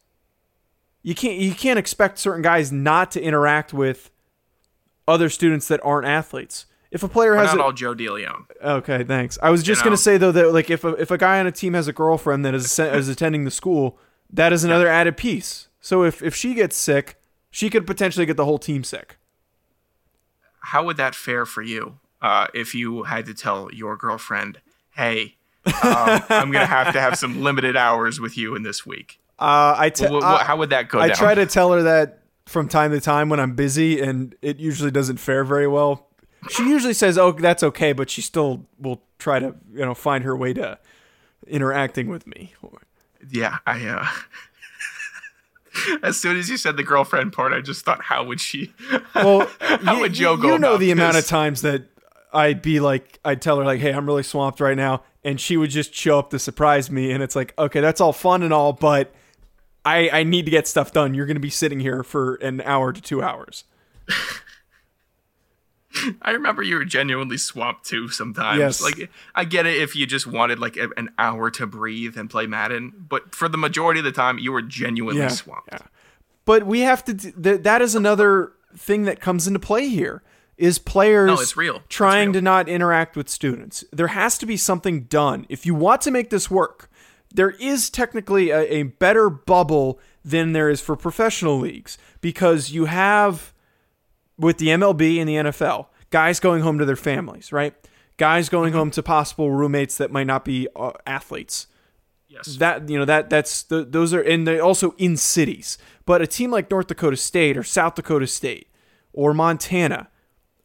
You 1.03 1.13
can't 1.13 1.37
you 1.37 1.53
can't 1.53 1.77
expect 1.77 2.17
certain 2.17 2.41
guys 2.41 2.71
not 2.71 3.11
to 3.11 3.21
interact 3.21 3.73
with 3.73 4.09
other 5.07 5.29
students 5.29 5.67
that 5.67 5.79
aren't 5.83 6.07
athletes. 6.07 6.65
If 6.91 7.03
a 7.03 7.07
player 7.07 7.31
We're 7.31 7.39
has 7.39 7.53
not 7.53 7.59
a, 7.59 7.63
all 7.63 7.73
Joe 7.73 7.93
DeLeon. 7.93 8.45
Okay, 8.63 9.03
thanks. 9.03 9.37
I 9.43 9.49
was 9.49 9.63
just 9.63 9.81
know? 9.81 9.85
gonna 9.85 9.97
say 9.97 10.17
though 10.17 10.31
that 10.31 10.53
like 10.53 10.69
if 10.69 10.83
a, 10.83 10.89
if 10.93 11.11
a 11.11 11.17
guy 11.17 11.39
on 11.39 11.45
a 11.45 11.51
team 11.51 11.73
has 11.73 11.87
a 11.87 11.93
girlfriend 11.93 12.45
that 12.45 12.55
is 12.55 12.79
is 12.79 13.09
attending 13.09 13.43
the 13.43 13.51
school, 13.51 13.99
that 14.31 14.51
is 14.53 14.63
another 14.63 14.87
added 14.87 15.17
piece. 15.17 15.67
So 15.81 16.03
if 16.03 16.21
if 16.23 16.35
she 16.35 16.53
gets 16.53 16.75
sick, 16.75 17.19
she 17.51 17.69
could 17.69 17.85
potentially 17.87 18.25
get 18.25 18.37
the 18.37 18.45
whole 18.45 18.57
team 18.59 18.83
sick. 18.83 19.17
How 20.59 20.83
would 20.85 20.97
that 20.97 21.13
fare 21.15 21.45
for 21.45 21.61
you 21.61 21.99
uh, 22.21 22.47
if 22.53 22.73
you 22.73 23.03
had 23.03 23.25
to 23.27 23.33
tell 23.33 23.69
your 23.71 23.95
girlfriend, 23.95 24.59
"Hey, 24.95 25.35
um, 25.65 25.73
I'm 26.29 26.51
gonna 26.51 26.65
have 26.65 26.91
to 26.93 26.99
have 27.01 27.17
some 27.17 27.41
limited 27.43 27.77
hours 27.77 28.19
with 28.19 28.37
you 28.37 28.55
in 28.55 28.63
this 28.63 28.85
week"? 28.85 29.19
Uh, 29.37 29.75
I 29.77 29.89
te- 29.89 30.07
wh- 30.07 30.23
I- 30.23 30.43
how 30.43 30.57
would 30.57 30.69
that 30.71 30.89
go 30.89 30.99
I 30.99 31.07
down? 31.09 31.17
try 31.17 31.35
to 31.35 31.45
tell 31.45 31.71
her 31.73 31.83
that 31.83 32.19
from 32.45 32.67
time 32.67 32.91
to 32.91 33.01
time 33.01 33.29
when 33.29 33.39
I'm 33.39 33.55
busy, 33.55 33.99
and 34.01 34.35
it 34.41 34.57
usually 34.59 34.91
doesn't 34.91 35.17
fare 35.17 35.43
very 35.43 35.67
well. 35.67 36.07
she 36.49 36.67
usually 36.67 36.93
says, 36.93 37.17
"Oh, 37.17 37.31
that's 37.31 37.61
okay," 37.63 37.93
but 37.93 38.09
she 38.09 38.21
still 38.21 38.65
will 38.79 39.03
try 39.19 39.37
to 39.39 39.55
you 39.73 39.85
know 39.85 39.93
find 39.93 40.23
her 40.23 40.35
way 40.35 40.53
to 40.53 40.79
interacting 41.47 42.07
with 42.07 42.25
me. 42.25 42.53
Yeah, 43.31 43.57
I. 43.65 43.85
uh 43.87 44.07
As 46.03 46.19
soon 46.19 46.37
as 46.37 46.49
you 46.49 46.55
said 46.55 46.77
the 46.77 46.83
girlfriend 46.83 47.33
part, 47.33 47.51
I 47.51 47.59
just 47.59 47.83
thought, 47.83 48.01
how 48.01 48.23
would 48.23 48.39
she? 48.39 48.73
Well, 49.15 49.49
How 49.59 49.95
you, 49.95 49.99
would 50.01 50.13
Joe 50.13 50.35
you 50.35 50.41
go 50.41 50.57
know 50.57 50.69
about 50.71 50.79
the 50.79 50.91
amount 50.91 51.17
of 51.17 51.25
times 51.27 51.61
that 51.63 51.83
I'd 52.33 52.61
be 52.61 52.79
like, 52.79 53.19
I'd 53.25 53.41
tell 53.41 53.57
her 53.57 53.65
like, 53.65 53.79
"Hey, 53.79 53.93
I'm 53.93 54.05
really 54.05 54.23
swamped 54.23 54.59
right 54.59 54.75
now," 54.77 55.03
and 55.23 55.39
she 55.39 55.57
would 55.57 55.69
just 55.69 55.93
show 55.93 56.19
up 56.19 56.29
to 56.31 56.39
surprise 56.39 56.89
me, 56.91 57.11
and 57.11 57.21
it's 57.23 57.35
like, 57.35 57.53
okay, 57.57 57.79
that's 57.81 57.99
all 58.01 58.13
fun 58.13 58.43
and 58.43 58.53
all, 58.53 58.73
but 58.73 59.13
I 59.85 60.09
I 60.11 60.23
need 60.23 60.45
to 60.45 60.51
get 60.51 60.67
stuff 60.67 60.91
done. 60.91 61.13
You're 61.13 61.25
going 61.25 61.35
to 61.37 61.41
be 61.41 61.49
sitting 61.49 61.79
here 61.79 62.03
for 62.03 62.35
an 62.35 62.61
hour 62.61 62.91
to 62.93 63.01
two 63.01 63.21
hours. 63.21 63.63
I 66.21 66.31
remember 66.31 66.61
you 66.63 66.75
were 66.75 66.85
genuinely 66.85 67.37
swamped 67.37 67.85
too 67.85 68.09
sometimes. 68.09 68.59
Yes. 68.59 68.81
Like 68.81 69.09
I 69.33 69.45
get 69.45 69.65
it 69.65 69.77
if 69.81 69.95
you 69.95 70.05
just 70.05 70.27
wanted 70.27 70.59
like 70.59 70.77
a, 70.77 70.89
an 70.97 71.09
hour 71.17 71.49
to 71.51 71.65
breathe 71.67 72.17
and 72.17 72.29
play 72.29 72.47
Madden, 72.47 72.93
but 73.09 73.33
for 73.35 73.47
the 73.47 73.57
majority 73.57 73.99
of 73.99 74.03
the 74.05 74.11
time 74.11 74.37
you 74.37 74.51
were 74.51 74.61
genuinely 74.61 75.21
Yeah, 75.21 75.27
swamped. 75.29 75.69
yeah. 75.71 75.79
But 76.45 76.65
we 76.65 76.81
have 76.81 77.03
to. 77.05 77.13
d- 77.13 77.31
Th- 77.41 77.61
that 77.61 77.81
is 77.81 77.95
another 77.95 78.51
thing 78.77 79.03
that 79.03 79.19
comes 79.19 79.47
into 79.47 79.59
play 79.59 79.87
here. 79.87 80.21
Is 80.57 80.79
players 80.79 81.27
No, 81.27 81.33
it's 81.39 81.57
real. 81.57 81.77
It's 81.77 81.85
trying 81.89 82.27
real. 82.29 82.33
to 82.35 82.41
not 82.41 82.69
interact 82.69 83.17
with 83.17 83.27
students. 83.27 83.83
There 83.91 84.07
has 84.07 84.37
to 84.37 84.45
be 84.45 84.55
something 84.55 85.01
done 85.03 85.45
if 85.49 85.65
you 85.65 85.75
want 85.75 86.01
to 86.03 86.11
make 86.11 86.29
this 86.29 86.49
work. 86.49 86.89
There 87.33 87.49
is 87.51 87.89
technically 87.89 88.51
a, 88.51 88.61
a 88.73 88.83
better 88.83 89.29
bubble 89.29 89.99
than 90.23 90.53
there 90.53 90.69
is 90.69 90.79
for 90.79 90.95
professional 90.95 91.59
leagues 91.59 91.97
because 92.21 92.71
you 92.71 92.85
have 92.85 93.51
with 94.37 94.57
the 94.57 94.67
MLB 94.67 95.19
and 95.19 95.29
the 95.29 95.35
NFL, 95.35 95.87
guys 96.09 96.39
going 96.39 96.61
home 96.61 96.77
to 96.79 96.85
their 96.85 96.95
families, 96.95 97.51
right? 97.51 97.73
Guys 98.17 98.49
going 98.49 98.73
home 98.73 98.91
to 98.91 99.03
possible 99.03 99.51
roommates 99.51 99.97
that 99.97 100.11
might 100.11 100.27
not 100.27 100.45
be 100.45 100.67
uh, 100.75 100.91
athletes. 101.05 101.67
Yes. 102.27 102.57
that 102.57 102.89
you 102.89 102.99
know 102.99 103.05
that 103.05 103.29
that's 103.29 103.63
the, 103.63 103.85
those 103.85 104.13
are 104.13 104.21
and 104.21 104.45
they're 104.45 104.61
also 104.61 104.93
in 104.97 105.15
cities. 105.15 105.77
But 106.05 106.21
a 106.21 106.27
team 106.27 106.51
like 106.51 106.69
north 106.69 106.87
dakota 106.87 107.15
state 107.15 107.55
or 107.55 107.63
south 107.63 107.95
dakota 107.95 108.27
state 108.27 108.67
or 109.13 109.33
montana 109.33 110.09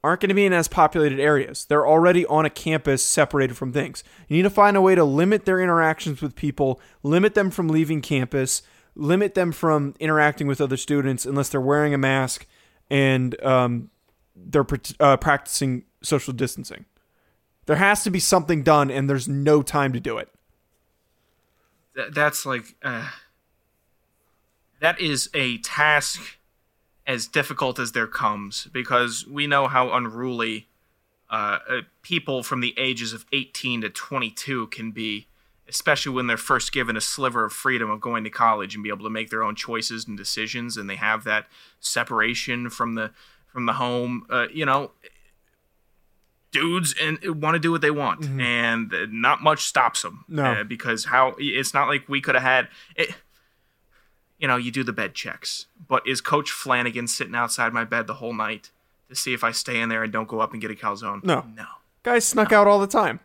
aren't 0.03 0.21
going 0.21 0.31
to 0.31 0.35
be 0.35 0.47
in 0.47 0.53
as 0.53 0.67
populated 0.67 1.21
areas. 1.21 1.67
They're 1.67 1.87
already 1.87 2.27
on 2.27 2.45
a 2.45 2.50
campus 2.50 3.05
separated 3.05 3.57
from 3.57 3.73
things. 3.73 4.03
You 4.27 4.37
need 4.37 4.43
to 4.43 4.50
find 4.50 4.77
a 4.77 4.81
way 4.81 4.95
to 4.97 5.05
limit 5.05 5.45
their 5.45 5.61
interactions 5.61 6.21
with 6.21 6.35
people 6.35 6.81
limit 7.05 7.35
them 7.35 7.50
from 7.50 7.69
leaving 7.69 8.00
campus 8.00 8.62
limit 8.95 9.35
them 9.35 9.53
from 9.53 9.95
interacting 10.00 10.47
with 10.47 10.61
other 10.61 10.77
students 10.77 11.25
unless 11.25 11.49
they're 11.49 11.61
wearing 11.61 11.95
a 11.95 11.99
mask 11.99 12.47
and 12.90 13.40
um, 13.44 13.90
they're 14.35 14.66
uh, 14.99 15.16
practicing 15.16 15.85
social 16.02 16.32
distancing. 16.32 16.85
There 17.66 17.76
has 17.76 18.02
to 18.04 18.11
be 18.11 18.18
something 18.18 18.62
done 18.62 18.90
and 18.90 19.09
there's 19.09 19.28
no 19.28 19.62
time 19.62 19.92
to 19.92 20.00
do 20.00 20.18
it. 20.18 20.28
Th- 21.94 22.12
that's 22.12 22.44
like 22.44 22.75
uh, 22.82 23.09
that 24.80 25.00
is 25.00 25.30
a 25.35 25.59
task 25.59 26.38
as 27.06 27.26
difficult 27.26 27.78
as 27.78 27.92
there 27.92 28.06
comes 28.06 28.68
because 28.73 29.26
we 29.26 29.47
know 29.47 29.68
how 29.68 29.92
unruly 29.92 30.68
uh, 31.30 31.59
uh, 31.68 31.80
people 32.02 32.42
from 32.42 32.61
the 32.61 32.75
ages 32.76 33.12
of 33.12 33.25
18 33.32 33.82
to 33.82 33.90
22 33.90 34.66
can 34.68 34.90
be 34.90 35.28
especially 35.71 36.12
when 36.12 36.27
they're 36.27 36.37
first 36.37 36.73
given 36.73 36.97
a 36.97 37.00
sliver 37.00 37.45
of 37.45 37.53
freedom 37.53 37.89
of 37.91 38.00
going 38.00 38.25
to 38.25 38.31
college 38.31 38.75
and 38.75 38.83
be 38.85 38.91
able 38.91 39.05
to 39.05 39.11
make 39.11 39.31
their 39.31 39.43
own 39.43 39.55
choices 39.55 40.07
and 40.07 40.19
decisions 40.19 40.77
and 40.77 40.91
they 40.91 40.97
have 40.97 41.25
that 41.25 41.47
separation 41.81 42.69
from 42.69 42.95
the 42.97 43.11
from 43.47 43.65
the 43.67 43.73
home 43.75 44.27
uh, 44.31 44.47
you 44.53 44.67
know 44.67 44.91
dudes 46.53 46.95
and 47.00 47.19
want 47.41 47.55
to 47.55 47.61
do 47.61 47.71
what 47.71 47.81
they 47.81 47.91
want 47.93 48.25
and 48.41 48.93
uh, 48.93 49.07
not 49.09 49.41
much 49.41 49.65
stops 49.65 50.03
them 50.03 50.25
No. 50.29 50.45
uh, 50.45 50.65
because 50.65 51.05
how 51.07 51.35
it's 51.39 51.73
not 51.73 51.87
like 51.89 52.09
we 52.09 52.21
could 52.21 52.35
have 52.35 52.43
had 52.43 52.69
it 52.97 53.15
you 54.38 54.49
know 54.49 54.57
you 54.57 54.73
do 54.73 54.83
the 54.83 54.92
bed 54.92 55.14
checks 55.14 55.66
but 55.88 56.05
is 56.09 56.21
coach 56.21 56.51
flanagan 56.51 57.07
sitting 57.07 57.37
outside 57.37 57.73
my 57.73 57.85
bed 57.85 58.09
the 58.09 58.14
whole 58.14 58.33
night 58.35 58.71
to 59.09 59.14
see 59.14 59.33
if 59.33 59.44
i 59.44 59.53
stay 59.53 59.81
in 59.81 59.88
there 59.88 60.03
and 60.03 60.12
don't 60.12 60.27
go 60.29 60.40
up 60.40 60.53
and 60.53 60.61
get 60.61 60.71
a 60.73 60.75
calzone 60.75 61.23
No. 61.23 61.47
no 61.57 61.66
Guys 62.03 62.25
snuck 62.27 62.51
out 62.51 62.66
all 62.66 62.79
the 62.81 62.87
time. 62.87 63.21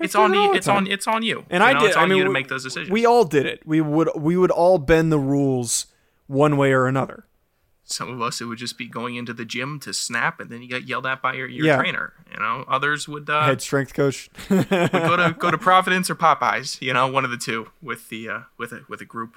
It's 0.00 0.14
on 0.14 0.34
you 0.34 0.50
the 0.52 0.56
it's 0.58 0.66
time. 0.66 0.76
on 0.78 0.86
it's 0.88 1.06
on 1.06 1.22
you 1.22 1.44
And 1.50 1.62
You 1.62 1.68
I 1.68 1.72
know, 1.74 1.80
did. 1.80 1.88
it's 1.88 1.96
I 1.96 2.02
on 2.02 2.08
mean, 2.08 2.18
you 2.18 2.24
to 2.24 2.30
make 2.30 2.48
those 2.48 2.64
decisions 2.64 2.90
We 2.90 3.06
all 3.06 3.24
did 3.24 3.46
it. 3.46 3.62
We 3.66 3.80
would 3.80 4.10
we 4.16 4.36
would 4.36 4.50
all 4.50 4.78
bend 4.78 5.12
the 5.12 5.18
rules 5.18 5.86
one 6.26 6.56
way 6.56 6.72
or 6.72 6.86
another. 6.86 7.26
some 7.84 8.08
of 8.10 8.20
us 8.22 8.40
it 8.40 8.46
would 8.46 8.56
just 8.58 8.76
be 8.78 8.88
going 8.88 9.14
into 9.16 9.32
the 9.34 9.44
gym 9.44 9.78
to 9.80 9.92
snap 9.92 10.40
and 10.40 10.48
then 10.50 10.62
you 10.62 10.68
get 10.68 10.84
yelled 10.88 11.06
at 11.06 11.20
by 11.22 11.34
your, 11.34 11.46
your 11.46 11.66
Yeah. 11.66 11.76
trainer 11.76 12.14
you 12.32 12.38
know 12.40 12.64
others 12.66 13.06
would 13.06 13.28
uh, 13.28 13.44
Head 13.44 13.60
strength 13.60 13.92
coach. 13.94 14.30
would 14.50 14.68
go 14.70 15.16
to 15.16 15.36
go 15.38 15.50
to 15.50 15.58
providence 15.70 16.08
or 16.10 16.14
popeyes 16.14 16.80
you 16.80 16.92
know 16.94 17.06
one 17.06 17.24
of 17.26 17.30
the 17.30 17.36
two 17.36 17.70
with 17.82 18.08
the 18.08 18.28
uh 18.28 18.40
with 18.58 18.72
a 18.72 18.80
with 18.88 19.00
a 19.00 19.04
group 19.04 19.36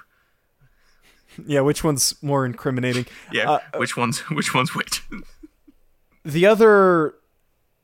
yeah, 1.46 1.60
which 1.60 1.84
one's 1.84 2.14
more 2.22 2.44
incriminating? 2.46 3.06
yeah 3.30 3.48
Uh, 3.50 3.58
which 3.76 3.96
one's 3.96 4.18
which 4.30 4.54
one's 4.54 4.74
which 4.74 5.02
The 6.24 6.46
other 6.46 7.14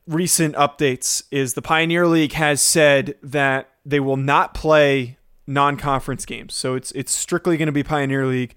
recent 0.07 0.55
updates 0.55 1.23
is 1.31 1.53
the 1.53 1.61
Pioneer 1.61 2.07
League 2.07 2.33
has 2.33 2.61
said 2.61 3.15
that 3.23 3.69
they 3.85 3.99
will 3.99 4.17
not 4.17 4.53
play 4.53 5.17
non-conference 5.47 6.25
games. 6.25 6.53
So 6.53 6.75
it's 6.75 6.91
it's 6.91 7.13
strictly 7.13 7.57
going 7.57 7.67
to 7.67 7.71
be 7.71 7.83
Pioneer 7.83 8.25
League 8.25 8.55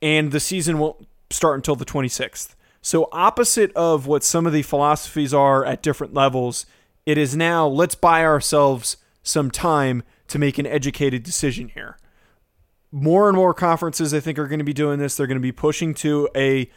and 0.00 0.32
the 0.32 0.40
season 0.40 0.78
won't 0.78 1.06
start 1.30 1.56
until 1.56 1.76
the 1.76 1.84
26th. 1.84 2.54
So 2.82 3.08
opposite 3.12 3.72
of 3.74 4.06
what 4.06 4.22
some 4.22 4.46
of 4.46 4.52
the 4.52 4.62
philosophies 4.62 5.34
are 5.34 5.64
at 5.64 5.82
different 5.82 6.14
levels, 6.14 6.66
it 7.04 7.18
is 7.18 7.36
now 7.36 7.66
let's 7.66 7.94
buy 7.94 8.24
ourselves 8.24 8.96
some 9.22 9.50
time 9.50 10.02
to 10.28 10.38
make 10.38 10.58
an 10.58 10.66
educated 10.66 11.22
decision 11.22 11.68
here. 11.68 11.98
More 12.92 13.28
and 13.28 13.36
more 13.36 13.52
conferences 13.52 14.14
I 14.14 14.20
think 14.20 14.38
are 14.38 14.46
going 14.46 14.60
to 14.60 14.64
be 14.64 14.72
doing 14.72 14.98
this. 14.98 15.16
They're 15.16 15.26
going 15.26 15.36
to 15.36 15.40
be 15.40 15.52
pushing 15.52 15.94
to 15.94 16.28
a 16.36 16.70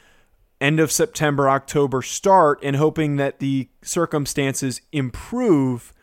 end 0.62 0.80
of 0.80 0.92
September, 0.92 1.50
October 1.50 2.02
start 2.02 2.60
and 2.64 2.76
hoping 2.76 3.16
that 3.16 3.40
the 3.40 3.70
circumstances 3.82 4.82
improve 4.92 5.94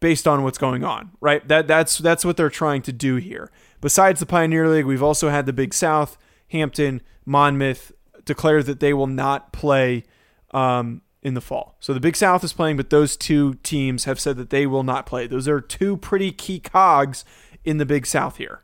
based 0.00 0.26
on 0.26 0.42
what's 0.42 0.58
going 0.58 0.84
on, 0.84 1.12
right? 1.20 1.46
That 1.48 1.66
that's 1.66 1.98
that's 1.98 2.24
what 2.24 2.36
they're 2.36 2.50
trying 2.50 2.82
to 2.82 2.92
do 2.92 3.16
here. 3.16 3.50
Besides 3.80 4.20
the 4.20 4.26
Pioneer 4.26 4.68
League, 4.68 4.84
we've 4.84 5.02
also 5.02 5.30
had 5.30 5.46
the 5.46 5.52
Big 5.52 5.72
South, 5.72 6.18
Hampton, 6.48 7.00
Monmouth 7.24 7.92
declare 8.24 8.62
that 8.62 8.80
they 8.80 8.92
will 8.92 9.06
not 9.06 9.52
play 9.52 10.04
um, 10.52 11.02
in 11.22 11.34
the 11.34 11.40
fall. 11.40 11.76
So 11.80 11.94
the 11.94 12.00
Big 12.00 12.16
South 12.16 12.44
is 12.44 12.52
playing, 12.52 12.76
but 12.76 12.90
those 12.90 13.16
two 13.16 13.54
teams 13.62 14.04
have 14.04 14.20
said 14.20 14.36
that 14.36 14.50
they 14.50 14.66
will 14.66 14.82
not 14.82 15.06
play. 15.06 15.26
Those 15.26 15.48
are 15.48 15.60
two 15.60 15.96
pretty 15.96 16.30
key 16.30 16.60
cogs 16.60 17.24
in 17.64 17.78
the 17.78 17.86
Big 17.86 18.06
South 18.06 18.36
here. 18.36 18.62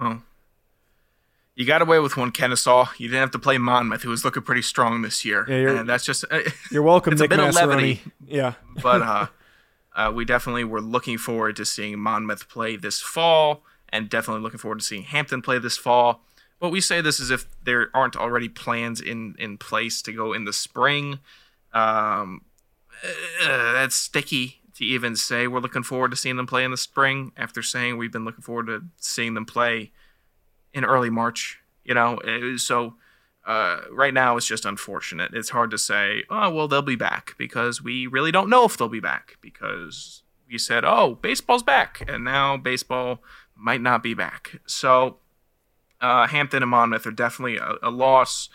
well 0.00 0.22
you 1.54 1.64
got 1.64 1.82
away 1.82 1.98
with 2.00 2.16
one 2.16 2.30
Kennesaw. 2.32 2.86
You 2.98 3.08
didn't 3.08 3.20
have 3.20 3.30
to 3.32 3.38
play 3.38 3.58
Monmouth, 3.58 4.02
who 4.02 4.10
was 4.10 4.24
looking 4.24 4.42
pretty 4.42 4.62
strong 4.62 5.02
this 5.02 5.24
year. 5.24 5.44
Yeah, 5.48 5.56
you're- 5.56 5.78
and 5.78 5.88
that's 5.88 6.04
just 6.04 6.24
You're 6.70 6.82
welcome, 6.82 7.12
It's 7.12 7.20
a 7.20 7.24
Nick 7.24 7.30
bit 7.30 7.38
of 7.40 7.54
Massaroni. 7.54 7.66
levity. 7.66 8.00
Yeah. 8.26 8.54
but 8.82 9.02
uh, 9.02 9.26
uh, 9.96 10.12
we 10.14 10.24
definitely 10.24 10.64
were 10.64 10.80
looking 10.80 11.18
forward 11.18 11.56
to 11.56 11.64
seeing 11.64 11.98
Monmouth 11.98 12.48
play 12.48 12.76
this 12.76 13.00
fall, 13.00 13.62
and 13.88 14.08
definitely 14.08 14.42
looking 14.42 14.58
forward 14.58 14.80
to 14.80 14.84
seeing 14.84 15.02
Hampton 15.04 15.42
play 15.42 15.58
this 15.58 15.76
fall. 15.76 16.24
But 16.60 16.70
we 16.70 16.80
say 16.80 17.00
this 17.00 17.20
as 17.20 17.30
if 17.30 17.46
there 17.62 17.90
aren't 17.94 18.16
already 18.16 18.48
plans 18.48 19.00
in 19.00 19.34
in 19.38 19.58
place 19.58 20.00
to 20.02 20.12
go 20.12 20.32
in 20.32 20.44
the 20.44 20.52
spring. 20.52 21.18
Um, 21.72 22.42
uh, 23.44 23.72
that's 23.72 23.94
sticky 23.96 24.60
to 24.76 24.84
even 24.84 25.14
say 25.16 25.46
we're 25.46 25.60
looking 25.60 25.82
forward 25.82 26.10
to 26.12 26.16
seeing 26.16 26.36
them 26.36 26.46
play 26.46 26.64
in 26.64 26.70
the 26.70 26.76
spring 26.76 27.32
after 27.36 27.62
saying 27.62 27.96
we've 27.96 28.12
been 28.12 28.24
looking 28.24 28.42
forward 28.42 28.66
to 28.66 28.82
seeing 28.98 29.34
them 29.34 29.44
play 29.44 29.92
in 30.74 30.84
early 30.84 31.10
March. 31.10 31.60
You 31.84 31.94
know, 31.94 32.18
so 32.56 32.94
uh, 33.46 33.80
right 33.90 34.14
now 34.14 34.36
it's 34.36 34.46
just 34.46 34.64
unfortunate. 34.64 35.34
It's 35.34 35.50
hard 35.50 35.70
to 35.70 35.78
say, 35.78 36.24
oh, 36.30 36.50
well, 36.50 36.68
they'll 36.68 36.82
be 36.82 36.96
back 36.96 37.34
because 37.38 37.82
we 37.82 38.06
really 38.06 38.32
don't 38.32 38.48
know 38.48 38.64
if 38.64 38.76
they'll 38.76 38.88
be 38.88 39.00
back 39.00 39.36
because 39.40 40.22
we 40.48 40.58
said, 40.58 40.84
oh, 40.84 41.16
baseball's 41.20 41.62
back, 41.62 42.02
and 42.08 42.24
now 42.24 42.56
baseball 42.56 43.22
might 43.54 43.80
not 43.80 44.02
be 44.02 44.14
back. 44.14 44.60
So 44.66 45.18
uh, 46.00 46.26
Hampton 46.26 46.62
and 46.62 46.70
Monmouth 46.70 47.06
are 47.06 47.10
definitely 47.12 47.56
a, 47.58 47.74
a 47.82 47.90
loss. 47.90 48.48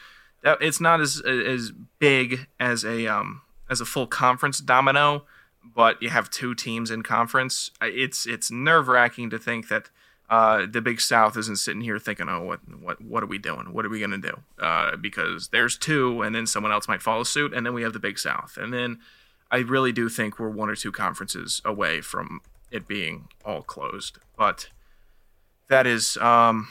It's 0.44 0.80
not 0.80 1.02
as 1.02 1.22
as 1.22 1.72
big 2.00 2.48
as 2.60 2.86
a 2.86 3.08
um, 3.08 3.42
as 3.70 3.82
a 3.82 3.86
full 3.86 4.08
conference 4.08 4.60
domino, 4.60 5.26
but 5.64 6.02
you 6.02 6.10
have 6.10 6.30
two 6.30 6.56
teams 6.56 6.90
in 6.90 7.04
conference. 7.04 7.72
It's 7.82 8.26
it's 8.26 8.50
nerve 8.50 8.88
wracking 8.88 9.30
to 9.32 9.38
think 9.38 9.68
that 9.68 9.90
uh, 10.30 10.66
the 10.70 10.82
Big 10.82 11.02
South 11.02 11.36
isn't 11.38 11.58
sitting 11.58 11.82
here 11.82 11.98
thinking, 11.98 12.30
"Oh, 12.30 12.44
what 12.44 12.60
what 12.80 13.02
what 13.02 13.24
are 13.24 13.28
we 13.28 13.40
doing? 13.40 13.74
What 13.74 13.86
are 13.86 13.90
we 13.90 14.00
gonna 14.00 14.20
do?" 14.20 14.38
Uh, 14.60 14.96
because 14.96 15.50
there's 15.50 15.78
two, 15.78 16.22
and 16.22 16.36
then 16.36 16.46
someone 16.46 16.72
else 16.72 16.88
might 16.88 17.02
follow 17.02 17.24
suit, 17.24 17.54
and 17.54 17.66
then 17.66 17.74
we 17.74 17.82
have 17.82 17.94
the 17.94 18.00
Big 18.00 18.20
South, 18.20 18.58
and 18.58 18.72
then 18.72 19.00
I 19.52 19.58
really 19.58 19.92
do 19.92 20.08
think 20.08 20.38
we're 20.38 20.50
one 20.50 20.70
or 20.70 20.76
two 20.76 20.92
conferences 20.92 21.62
away 21.66 22.02
from 22.02 22.42
it 22.72 22.88
being 22.88 23.30
all 23.44 23.64
closed. 23.64 24.20
But 24.38 24.70
that 25.68 25.88
is 25.88 26.16
um, 26.18 26.68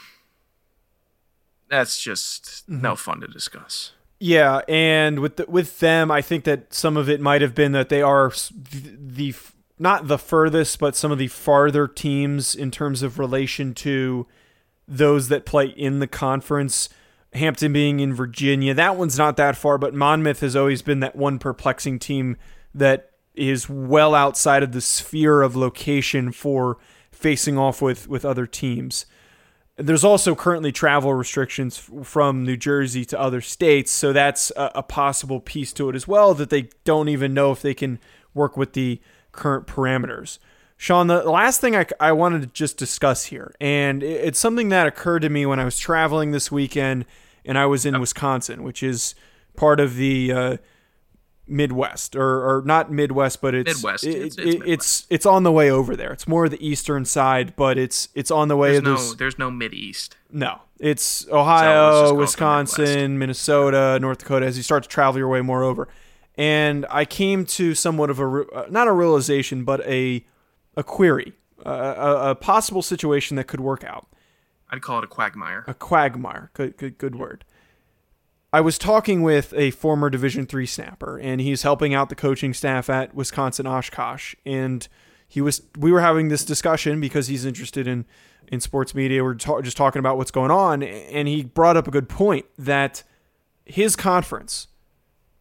that's 1.69 2.01
just 2.01 2.67
no 2.69 2.95
fun 2.95 3.19
to 3.21 3.27
discuss. 3.27 3.91
Yeah, 4.21 4.61
and 4.67 5.19
with 5.19 5.37
the, 5.37 5.45
with 5.47 5.79
them, 5.79 6.11
I 6.11 6.21
think 6.21 6.43
that 6.43 6.73
some 6.73 6.97
of 6.97 7.09
it 7.09 7.21
might 7.21 7.41
have 7.41 7.55
been 7.55 7.71
that 7.71 7.89
they 7.89 8.01
are 8.01 8.31
the, 8.53 9.33
not 9.79 10.07
the 10.07 10.17
furthest, 10.17 10.77
but 10.77 10.95
some 10.95 11.11
of 11.11 11.17
the 11.17 11.27
farther 11.27 11.87
teams 11.87 12.53
in 12.53 12.69
terms 12.69 13.01
of 13.01 13.17
relation 13.17 13.73
to 13.73 14.27
those 14.87 15.29
that 15.29 15.45
play 15.45 15.67
in 15.67 15.99
the 15.99 16.07
conference. 16.07 16.89
Hampton 17.33 17.71
being 17.71 17.99
in 17.99 18.13
Virginia, 18.13 18.73
that 18.73 18.97
one's 18.97 19.17
not 19.17 19.37
that 19.37 19.55
far, 19.55 19.77
but 19.77 19.93
Monmouth 19.93 20.39
has 20.41 20.55
always 20.55 20.81
been 20.81 20.99
that 20.99 21.15
one 21.15 21.37
perplexing 21.37 21.99
team 21.99 22.35
that 22.73 23.11
is 23.35 23.69
well 23.69 24.15
outside 24.15 24.63
of 24.63 24.71
the 24.71 24.81
sphere 24.81 25.41
of 25.41 25.55
location 25.55 26.31
for 26.31 26.77
facing 27.11 27.57
off 27.57 27.81
with 27.81 28.07
with 28.07 28.25
other 28.25 28.47
teams. 28.47 29.05
There's 29.77 30.03
also 30.03 30.35
currently 30.35 30.73
travel 30.73 31.13
restrictions 31.13 31.77
from 32.03 32.43
New 32.43 32.57
Jersey 32.57 33.05
to 33.05 33.19
other 33.19 33.39
states, 33.39 33.91
so 33.91 34.11
that's 34.11 34.51
a, 34.57 34.71
a 34.75 34.83
possible 34.83 35.39
piece 35.39 35.71
to 35.73 35.87
it 35.89 35.95
as 35.95 36.07
well 36.07 36.33
that 36.33 36.49
they 36.49 36.69
don't 36.83 37.07
even 37.07 37.33
know 37.33 37.51
if 37.51 37.61
they 37.61 37.73
can 37.73 37.99
work 38.33 38.57
with 38.57 38.73
the 38.73 38.99
current 39.31 39.67
parameters. 39.67 40.39
Sean, 40.77 41.07
the 41.07 41.23
last 41.29 41.59
thing 41.59 41.75
I, 41.75 41.85
I 41.99 42.11
wanted 42.13 42.41
to 42.41 42.47
just 42.47 42.77
discuss 42.77 43.25
here, 43.25 43.53
and 43.59 44.01
it's 44.01 44.39
something 44.39 44.69
that 44.69 44.87
occurred 44.87 45.19
to 45.23 45.29
me 45.29 45.45
when 45.45 45.59
I 45.59 45.65
was 45.65 45.77
traveling 45.77 46.31
this 46.31 46.51
weekend 46.51 47.05
and 47.45 47.57
I 47.57 47.65
was 47.65 47.85
in 47.85 47.99
Wisconsin, 47.99 48.63
which 48.63 48.81
is 48.81 49.13
part 49.57 49.79
of 49.81 49.95
the 49.95 50.31
uh, 50.31 50.57
Midwest, 51.47 52.15
or, 52.15 52.57
or 52.59 52.61
not 52.63 52.91
Midwest, 52.91 53.41
but 53.41 53.55
it's 53.55 53.75
Midwest. 53.77 54.03
it- 54.05 54.15
It's- 54.15 54.35
it's 54.37 54.63
it's, 54.65 55.07
it's 55.09 55.25
on 55.25 55.43
the 55.43 55.51
way 55.51 55.71
over 55.71 55.95
there. 55.95 56.11
It's 56.13 56.27
more 56.27 56.47
the 56.47 56.65
eastern 56.65 57.05
side, 57.05 57.55
but 57.55 57.77
it's 57.77 58.07
it's 58.13 58.29
on 58.29 58.47
the 58.49 58.55
way. 58.55 58.73
There's 58.73 58.83
no, 58.83 58.89
There's- 58.95 59.13
there's 59.15 59.39
no 59.39 59.49
mid 59.49 59.73
east. 59.73 60.15
no, 60.31 60.61
it's 60.79 61.01
So 61.01 61.39
Ohio, 61.39 62.09
it 62.09 62.15
Wisconsin, 62.15 63.17
Minnesota, 63.17 63.97
North 63.99 64.19
Dakota. 64.19 64.45
As 64.45 64.57
you 64.57 64.63
start 64.63 64.83
to 64.83 64.89
travel 64.89 65.17
your 65.17 65.27
way 65.27 65.41
more 65.41 65.63
over, 65.63 65.87
and 66.39 66.85
I 66.89 67.03
came 67.03 67.45
to 67.45 67.75
somewhat 67.75 68.09
of 68.09 68.19
a 68.19 68.23
uh, 68.23 68.67
not 68.69 68.87
a 68.87 68.93
realization, 68.93 69.65
but 69.65 69.81
a 69.85 70.25
a 70.77 70.83
query, 70.83 71.33
a, 71.65 71.69
a, 71.69 72.29
a 72.31 72.35
possible 72.35 72.81
situation 72.81 73.35
that 73.35 73.47
could 73.47 73.59
work 73.59 73.83
out, 73.83 74.07
I'd 74.69 74.81
call 74.81 74.99
it 74.99 75.03
a 75.03 75.07
quagmire. 75.07 75.65
a 75.67 75.73
quagmire. 75.73 76.51
Good, 76.53 76.77
good, 76.77 76.97
good 76.97 77.15
word. 77.15 77.43
I 78.53 78.61
was 78.61 78.77
talking 78.77 79.21
with 79.21 79.53
a 79.53 79.71
former 79.71 80.09
Division 80.09 80.45
three 80.45 80.65
snapper, 80.65 81.19
and 81.19 81.41
he's 81.41 81.63
helping 81.63 81.93
out 81.93 82.09
the 82.09 82.15
coaching 82.15 82.53
staff 82.53 82.89
at 82.89 83.13
Wisconsin 83.13 83.67
Oshkosh. 83.67 84.33
And 84.45 84.87
he 85.27 85.41
was, 85.41 85.61
we 85.77 85.91
were 85.91 86.01
having 86.01 86.29
this 86.29 86.45
discussion 86.45 87.01
because 87.01 87.27
he's 87.27 87.45
interested 87.45 87.85
in 87.87 88.05
in 88.47 88.59
sports 88.59 88.95
media. 88.95 89.23
We're 89.23 89.35
ta- 89.35 89.61
just 89.61 89.77
talking 89.77 89.99
about 89.99 90.17
what's 90.17 90.31
going 90.31 90.51
on, 90.51 90.81
and 90.81 91.27
he 91.27 91.43
brought 91.43 91.77
up 91.77 91.87
a 91.87 91.91
good 91.91 92.09
point 92.09 92.45
that 92.57 93.03
his 93.65 93.95
conference 93.95 94.67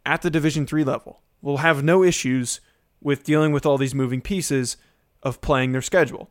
at 0.09 0.23
the 0.23 0.31
Division 0.31 0.67
three 0.67 0.85
level 0.85 1.21
will 1.43 1.59
have 1.59 1.85
no 1.85 2.03
issues 2.03 2.61
with 3.01 3.25
dealing 3.25 3.53
with 3.53 3.67
all 3.67 3.79
these 3.79 3.95
moving 3.95 4.21
pieces 4.21 4.77
of 5.23 5.41
playing 5.41 5.73
their 5.73 5.83
schedule 5.83 6.31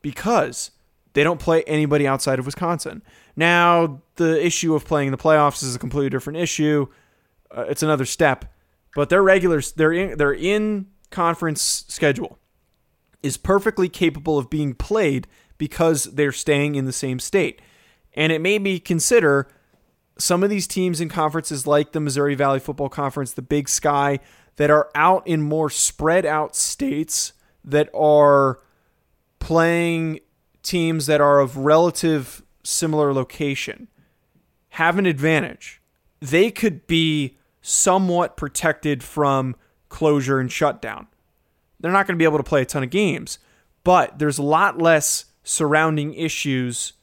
because 0.00 0.70
they 1.12 1.22
don't 1.22 1.38
play 1.38 1.62
anybody 1.64 2.06
outside 2.06 2.38
of 2.38 2.46
Wisconsin. 2.46 3.02
Now, 3.36 4.00
the 4.16 4.44
issue 4.44 4.74
of 4.74 4.84
playing 4.84 5.10
the 5.10 5.18
playoffs 5.18 5.62
is 5.62 5.76
a 5.76 5.78
completely 5.78 6.10
different 6.10 6.38
issue. 6.38 6.86
Uh, 7.54 7.66
it's 7.68 7.82
another 7.82 8.06
step, 8.06 8.46
but 8.94 9.10
their 9.10 9.22
regulars, 9.22 9.72
their 9.72 9.92
in, 9.92 10.16
their 10.16 10.32
in 10.32 10.86
conference 11.10 11.84
schedule 11.88 12.38
is 13.22 13.36
perfectly 13.36 13.88
capable 13.88 14.38
of 14.38 14.48
being 14.48 14.74
played 14.74 15.26
because 15.58 16.04
they're 16.04 16.32
staying 16.32 16.76
in 16.76 16.86
the 16.86 16.92
same 16.92 17.18
state. 17.18 17.60
And 18.14 18.32
it 18.32 18.40
made 18.40 18.62
me 18.62 18.80
consider 18.80 19.48
some 20.18 20.42
of 20.42 20.50
these 20.50 20.66
teams 20.66 21.00
in 21.00 21.08
conferences 21.08 21.66
like 21.66 21.92
the 21.92 22.00
Missouri 22.00 22.34
Valley 22.34 22.60
Football 22.60 22.88
Conference, 22.88 23.32
the 23.32 23.42
Big 23.42 23.68
Sky, 23.68 24.18
that 24.56 24.70
are 24.70 24.90
out 24.94 25.26
in 25.26 25.40
more 25.40 25.70
spread 25.70 26.26
out 26.26 26.56
states 26.56 27.32
that 27.64 27.88
are 27.94 28.58
playing 29.38 30.20
teams 30.62 31.06
that 31.06 31.20
are 31.20 31.38
of 31.38 31.56
relative 31.56 32.42
similar 32.64 33.14
location 33.14 33.88
have 34.70 34.98
an 34.98 35.06
advantage. 35.06 35.80
They 36.20 36.50
could 36.50 36.86
be 36.86 37.38
somewhat 37.62 38.36
protected 38.36 39.02
from 39.02 39.56
closure 39.88 40.40
and 40.40 40.50
shutdown. 40.50 41.06
They're 41.80 41.92
not 41.92 42.06
going 42.06 42.16
to 42.16 42.22
be 42.22 42.24
able 42.24 42.38
to 42.38 42.44
play 42.44 42.62
a 42.62 42.66
ton 42.66 42.82
of 42.82 42.90
games, 42.90 43.38
but 43.84 44.18
there's 44.18 44.38
a 44.38 44.42
lot 44.42 44.78
less 44.78 45.26
surrounding 45.44 46.14
issues 46.14 46.94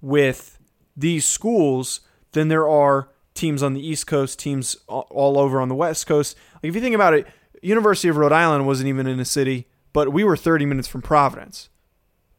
with 0.00 0.58
these 0.96 1.26
schools 1.26 2.00
than 2.32 2.48
there 2.48 2.68
are 2.68 3.08
teams 3.34 3.62
on 3.62 3.74
the 3.74 3.86
East 3.86 4.06
Coast, 4.06 4.38
teams 4.38 4.76
all- 4.88 5.06
all 5.10 5.38
over 5.38 5.60
on 5.60 5.68
the 5.68 5.74
West 5.74 6.06
Coast. 6.06 6.36
Like 6.56 6.70
if 6.70 6.74
you 6.74 6.80
think 6.80 6.94
about 6.94 7.14
it, 7.14 7.26
University 7.62 8.08
of 8.08 8.16
Rhode 8.16 8.32
Island 8.32 8.66
wasn't 8.66 8.88
even 8.88 9.06
in 9.06 9.20
a 9.20 9.24
city, 9.24 9.66
but 9.92 10.12
we 10.12 10.24
were 10.24 10.36
30 10.36 10.66
minutes 10.66 10.88
from 10.88 11.02
Providence. 11.02 11.68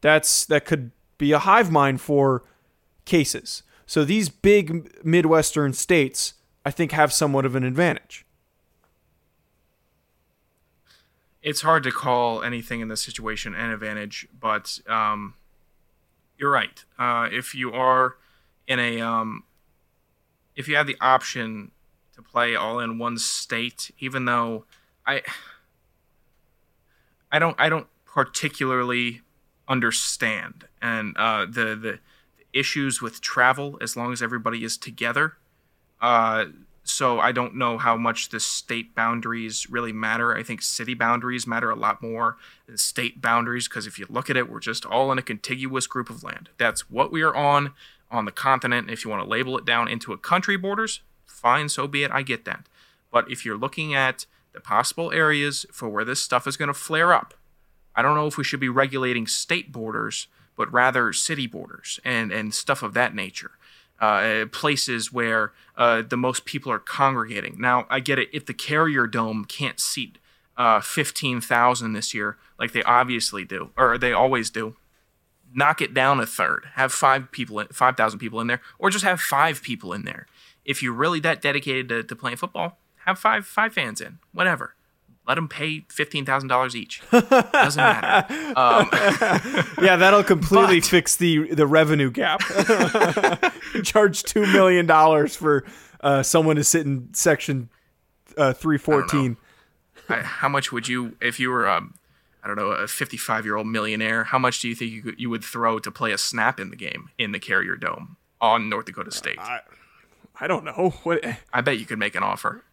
That's 0.00 0.44
that 0.46 0.64
could 0.64 0.92
be 1.18 1.32
a 1.32 1.38
hive 1.38 1.70
mind 1.70 2.00
for 2.00 2.42
cases. 3.04 3.62
So 3.86 4.04
these 4.04 4.28
big 4.28 5.04
Midwestern 5.04 5.72
states, 5.72 6.34
I 6.64 6.70
think, 6.70 6.92
have 6.92 7.12
somewhat 7.12 7.44
of 7.44 7.56
an 7.56 7.64
advantage. 7.64 8.24
it's 11.42 11.62
hard 11.62 11.82
to 11.84 11.90
call 11.90 12.42
anything 12.42 12.80
in 12.80 12.88
this 12.88 13.02
situation 13.02 13.54
an 13.54 13.70
advantage, 13.70 14.28
but 14.38 14.78
um, 14.86 15.34
you're 16.38 16.50
right. 16.50 16.84
Uh, 16.98 17.28
if 17.30 17.54
you 17.54 17.72
are 17.72 18.16
in 18.66 18.78
a, 18.78 19.00
um, 19.00 19.44
if 20.60 20.68
you 20.68 20.76
have 20.76 20.86
the 20.86 20.96
option 21.00 21.72
to 22.14 22.22
play 22.22 22.54
all 22.54 22.78
in 22.78 22.98
one 22.98 23.18
state, 23.18 23.90
even 23.98 24.26
though 24.26 24.66
I, 25.06 25.22
I 27.32 27.38
don't, 27.38 27.56
I 27.58 27.68
don't 27.68 27.88
particularly 28.04 29.22
understand 29.66 30.66
and 30.82 31.16
uh, 31.16 31.46
the 31.46 31.76
the 31.76 31.98
issues 32.52 33.00
with 33.00 33.20
travel 33.20 33.78
as 33.80 33.96
long 33.96 34.12
as 34.12 34.20
everybody 34.20 34.64
is 34.64 34.76
together. 34.76 35.36
Uh, 36.00 36.46
so 36.82 37.20
I 37.20 37.30
don't 37.30 37.54
know 37.54 37.78
how 37.78 37.96
much 37.96 38.30
the 38.30 38.40
state 38.40 38.94
boundaries 38.96 39.70
really 39.70 39.92
matter. 39.92 40.36
I 40.36 40.42
think 40.42 40.60
city 40.60 40.94
boundaries 40.94 41.46
matter 41.46 41.70
a 41.70 41.76
lot 41.76 42.02
more 42.02 42.36
than 42.66 42.76
state 42.76 43.20
boundaries 43.20 43.68
because 43.68 43.86
if 43.86 43.98
you 43.98 44.06
look 44.10 44.28
at 44.28 44.36
it, 44.36 44.50
we're 44.50 44.58
just 44.60 44.84
all 44.84 45.12
in 45.12 45.18
a 45.18 45.22
contiguous 45.22 45.86
group 45.86 46.10
of 46.10 46.24
land. 46.24 46.48
That's 46.58 46.90
what 46.90 47.12
we 47.12 47.22
are 47.22 47.34
on 47.34 47.72
on 48.10 48.24
the 48.24 48.32
continent. 48.32 48.90
If 48.90 49.04
you 49.04 49.10
want 49.10 49.22
to 49.22 49.28
label 49.28 49.56
it 49.58 49.64
down 49.64 49.88
into 49.88 50.12
a 50.12 50.18
country 50.18 50.56
borders, 50.56 51.00
fine, 51.26 51.68
so 51.68 51.86
be 51.86 52.02
it. 52.02 52.10
I 52.10 52.22
get 52.22 52.44
that. 52.44 52.68
But 53.10 53.30
if 53.30 53.44
you're 53.44 53.56
looking 53.56 53.94
at 53.94 54.26
the 54.52 54.60
possible 54.60 55.12
areas 55.12 55.66
for 55.72 55.88
where 55.88 56.04
this 56.04 56.20
stuff 56.20 56.46
is 56.46 56.56
going 56.56 56.68
to 56.68 56.74
flare 56.74 57.12
up, 57.12 57.34
I 57.94 58.02
don't 58.02 58.14
know 58.14 58.26
if 58.26 58.36
we 58.36 58.44
should 58.44 58.60
be 58.60 58.68
regulating 58.68 59.26
state 59.26 59.72
borders, 59.72 60.28
but 60.56 60.72
rather 60.72 61.12
city 61.12 61.46
borders 61.46 62.00
and, 62.04 62.30
and 62.32 62.54
stuff 62.54 62.82
of 62.82 62.94
that 62.94 63.14
nature. 63.14 63.52
Uh, 64.00 64.46
places 64.46 65.12
where 65.12 65.52
uh, 65.76 66.00
the 66.00 66.16
most 66.16 66.46
people 66.46 66.72
are 66.72 66.78
congregating. 66.78 67.56
Now, 67.58 67.86
I 67.90 68.00
get 68.00 68.18
it. 68.18 68.30
If 68.32 68.46
the 68.46 68.54
Carrier 68.54 69.06
Dome 69.06 69.44
can't 69.44 69.78
seat 69.78 70.16
uh, 70.56 70.80
15,000 70.80 71.92
this 71.92 72.14
year, 72.14 72.38
like 72.58 72.72
they 72.72 72.82
obviously 72.84 73.44
do, 73.44 73.70
or 73.76 73.98
they 73.98 74.14
always 74.14 74.48
do, 74.48 74.76
knock 75.54 75.80
it 75.80 75.94
down 75.94 76.20
a 76.20 76.26
third. 76.26 76.66
Have 76.74 76.92
five 76.92 77.30
people, 77.32 77.62
5,000 77.72 78.18
people 78.18 78.40
in 78.40 78.46
there, 78.46 78.60
or 78.78 78.90
just 78.90 79.04
have 79.04 79.20
five 79.20 79.62
people 79.62 79.92
in 79.92 80.04
there. 80.04 80.26
If 80.64 80.82
you're 80.82 80.92
really 80.92 81.20
that 81.20 81.42
dedicated 81.42 81.88
to, 81.88 82.02
to 82.02 82.16
playing 82.16 82.36
football, 82.36 82.78
have 83.06 83.18
five 83.18 83.46
five 83.46 83.72
fans 83.72 84.00
in. 84.00 84.18
Whatever. 84.32 84.74
Let 85.26 85.34
them 85.36 85.48
pay 85.48 85.84
fifteen 85.88 86.24
thousand 86.24 86.48
dollars 86.48 86.74
each. 86.74 87.02
Doesn't 87.10 87.76
matter. 87.76 88.34
Um, 88.56 88.88
Yeah, 89.82 89.96
that'll 89.96 90.24
completely 90.24 90.80
fix 90.80 91.16
the 91.16 91.54
the 91.54 91.66
revenue 91.66 92.10
gap. 92.10 92.40
Charge 93.84 94.22
two 94.22 94.46
million 94.52 94.86
dollars 94.86 95.36
for 95.36 95.64
uh, 96.00 96.22
someone 96.22 96.56
to 96.56 96.64
sit 96.64 96.84
in 96.84 97.12
section 97.14 97.70
uh, 98.36 98.52
three 98.52 98.78
fourteen. 98.78 99.36
How 100.08 100.48
much 100.48 100.72
would 100.72 100.88
you, 100.88 101.16
if 101.20 101.38
you 101.38 101.50
were, 101.50 101.68
um, 101.68 101.94
I 102.42 102.46
don't 102.46 102.56
know, 102.56 102.70
a 102.70 102.86
55 102.88 103.44
year 103.44 103.56
old 103.56 103.66
millionaire, 103.66 104.24
how 104.24 104.38
much 104.38 104.60
do 104.60 104.68
you 104.68 104.74
think 104.74 104.92
you, 104.92 105.02
could, 105.02 105.20
you 105.20 105.30
would 105.30 105.44
throw 105.44 105.78
to 105.78 105.90
play 105.90 106.12
a 106.12 106.18
snap 106.18 106.58
in 106.58 106.70
the 106.70 106.76
game 106.76 107.10
in 107.18 107.32
the 107.32 107.38
Carrier 107.38 107.76
Dome 107.76 108.16
on 108.40 108.68
North 108.68 108.86
Dakota 108.86 109.10
State? 109.10 109.38
I, 109.38 109.60
I 110.40 110.46
don't 110.46 110.64
know 110.64 110.94
what. 111.02 111.24
I 111.52 111.60
bet 111.60 111.78
you 111.78 111.86
could 111.86 111.98
make 111.98 112.14
an 112.14 112.22
offer. 112.22 112.64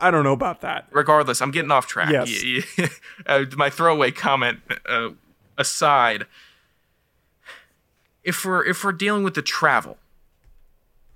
I 0.00 0.10
don't 0.10 0.24
know 0.24 0.32
about 0.32 0.60
that. 0.62 0.88
Regardless, 0.90 1.40
I'm 1.40 1.50
getting 1.50 1.70
off 1.70 1.86
track. 1.86 2.10
Yes. 2.10 2.64
Uh, 3.26 3.44
my 3.56 3.68
throwaway 3.68 4.10
comment 4.10 4.60
uh, 4.88 5.10
aside, 5.58 6.24
if 8.24 8.42
we're 8.44 8.64
if 8.64 8.82
we're 8.82 8.92
dealing 8.92 9.22
with 9.22 9.34
the 9.34 9.42
travel, 9.42 9.98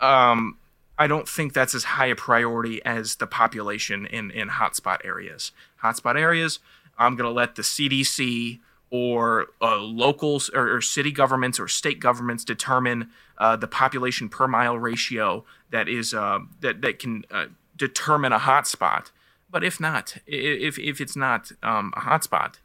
um, 0.01 0.59
I 0.99 1.07
don't 1.07 1.27
think 1.29 1.55
that's 1.55 1.75
as 1.75 1.85
high 1.85 2.07
a 2.07 2.17
priority 2.17 2.85
as 2.85 3.17
the 3.17 3.27
population 3.27 4.05
in 4.05 4.31
in 4.31 4.49
hotspot 4.49 4.99
areas. 5.05 5.53
Hotspot 5.83 6.19
areas, 6.19 6.59
I'm 6.99 7.17
gonna 7.17 7.31
let 7.31 7.55
the 7.57 7.63
CDC 7.63 8.61
or 8.91 9.47
uh, 9.63 9.79
locals 9.79 10.51
or, 10.51 10.77
or 10.77 10.81
city 10.83 11.11
governments 11.11 11.59
or 11.59 11.67
state 11.67 11.99
governments 11.99 12.45
determine 12.45 13.11
uh, 13.39 13.57
the 13.57 13.67
population 13.67 14.29
per 14.29 14.47
mile 14.47 14.79
ratio 14.79 15.45
that 15.71 15.89
is 15.89 16.13
uh, 16.13 16.39
that 16.61 16.83
that 16.83 16.99
can 16.99 17.25
uh, 17.31 17.47
determine 17.77 18.33
a 18.33 18.39
hotspot. 18.39 19.11
But 19.51 19.65
if 19.65 19.81
not, 19.81 20.17
if 20.27 20.79
if 20.79 21.01
it's 21.01 21.17
not 21.17 21.53
um, 21.63 21.93
a 21.97 22.01
hotspot, 22.01 22.57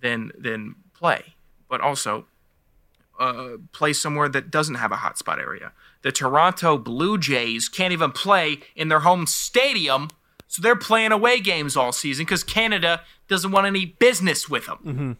then 0.00 0.32
then 0.36 0.74
play. 0.94 1.34
But 1.68 1.80
also 1.80 2.26
uh, 3.18 3.58
play 3.72 3.92
somewhere 3.92 4.28
that 4.28 4.50
doesn't 4.50 4.76
have 4.76 4.92
a 4.92 4.96
hotspot 4.96 5.38
area. 5.38 5.72
The 6.02 6.12
Toronto 6.12 6.78
Blue 6.78 7.18
Jays 7.18 7.68
can't 7.68 7.92
even 7.92 8.12
play 8.12 8.60
in 8.76 8.88
their 8.88 9.00
home 9.00 9.26
stadium, 9.26 10.10
so 10.48 10.62
they're 10.62 10.74
playing 10.76 11.12
away 11.12 11.40
games 11.40 11.76
all 11.76 11.92
season 11.92 12.24
because 12.24 12.42
Canada 12.42 13.02
doesn't 13.28 13.50
want 13.52 13.66
any 13.66 13.84
business 13.84 14.48
with 14.48 14.66
them. 14.66 15.16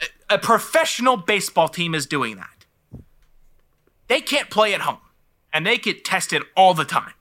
A, 0.00 0.34
a 0.34 0.38
professional 0.38 1.16
baseball 1.16 1.68
team 1.68 1.94
is 1.94 2.06
doing 2.06 2.36
that. 2.36 2.64
They 4.06 4.20
can't 4.20 4.48
play 4.48 4.74
at 4.74 4.82
home, 4.82 4.98
and 5.52 5.66
they 5.66 5.76
get 5.76 6.04
tested 6.04 6.42
all 6.56 6.72
the 6.72 6.84
time. 6.84 7.14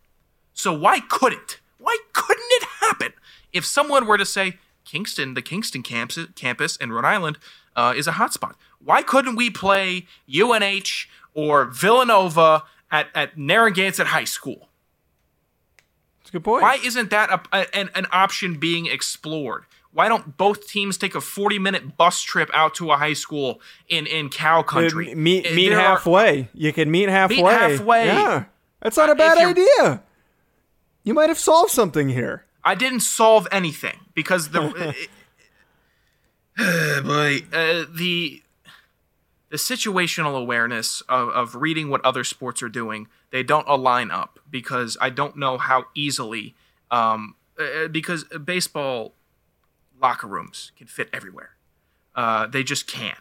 So 0.54 0.72
why 0.72 1.00
couldn't? 1.00 1.60
Why 1.80 1.98
couldn't 2.14 2.44
it 2.50 2.64
happen 2.80 3.14
if 3.52 3.66
someone 3.66 4.06
were 4.06 4.18
to 4.18 4.26
say 4.26 4.58
Kingston, 4.86 5.34
the 5.34 5.42
Kingston 5.42 5.82
campus, 5.84 6.28
campus 6.36 6.76
in 6.76 6.92
Rhode 6.92 7.06
Island, 7.06 7.38
uh, 7.76 7.94
is 7.96 8.08
a 8.08 8.12
hotspot? 8.14 8.54
Why 8.84 9.02
couldn't 9.02 9.36
we 9.36 9.50
play 9.50 10.06
UNH 10.32 11.08
or 11.34 11.66
Villanova 11.66 12.64
at, 12.92 13.08
at 13.16 13.38
Narragansett 13.38 14.08
High 14.08 14.26
School? 14.26 14.68
A 16.32 16.36
good 16.40 16.44
point. 16.44 16.64
Why 16.64 16.80
isn't 16.84 17.10
that 17.10 17.30
a, 17.30 17.42
a- 17.52 17.76
an, 17.76 17.90
an 17.94 18.08
option 18.12 18.56
being 18.56 18.86
explored? 18.88 19.66
Why 19.94 20.08
don't 20.08 20.38
both 20.38 20.68
teams 20.70 20.98
take 20.98 21.16
a 21.16 21.22
40 21.22 21.60
minute 21.60 21.98
bus 21.98 22.22
trip 22.22 22.50
out 22.54 22.74
to 22.76 22.92
a 22.92 22.98
high 22.98 23.12
school 23.14 23.60
in, 23.90 24.08
in 24.08 24.30
cow 24.30 24.62
country? 24.64 25.14
Meet 25.14 25.48
Uh, 25.48 25.54
meet 25.56 25.70
there 25.70 25.80
are- 25.80 25.98
halfway. 25.98 26.48
you 26.54 26.72
can 26.72 26.90
meet 26.90 27.10
halfway. 27.10 27.36
Meet 27.38 27.46
halfway. 27.46 28.06
Yeah, 28.06 28.46
that's 28.80 28.96
not 28.96 29.10
a 29.10 29.16
bad 29.16 29.38
idea. 29.38 30.02
You 31.04 31.14
might 31.14 31.28
have 31.30 31.40
solved 31.40 31.72
something 31.72 32.08
here. 32.10 32.46
I 32.64 32.76
didn't 32.76 33.02
solve 33.02 33.48
anything 33.52 34.00
because 34.14 34.50
the 34.52 34.62
uh, 36.58 37.02
boy, 37.02 37.40
uh, 37.52 37.86
the 37.94 38.44
the 39.52 39.58
situational 39.58 40.36
awareness 40.36 41.02
of, 41.02 41.30
of 41.30 41.56
reading 41.56 41.90
what 41.90 42.04
other 42.04 42.24
sports 42.24 42.64
are 42.64 42.70
doing 42.70 43.08
they 43.32 43.44
don't 43.44 43.68
align 43.68 44.10
up 44.12 44.40
because 44.50 44.98
I 45.00 45.10
don't 45.10 45.38
know 45.38 45.58
how 45.58 45.86
easily 45.96 46.56
um, 46.90 47.36
uh, 47.58 47.88
because 47.88 48.24
baseball 48.26 49.14
locker 50.02 50.28
rooms 50.28 50.72
can 50.78 50.88
fit 50.88 51.10
everywhere. 51.14 51.52
Uh, 52.16 52.48
they 52.48 52.64
just 52.64 52.88
can. 52.88 53.16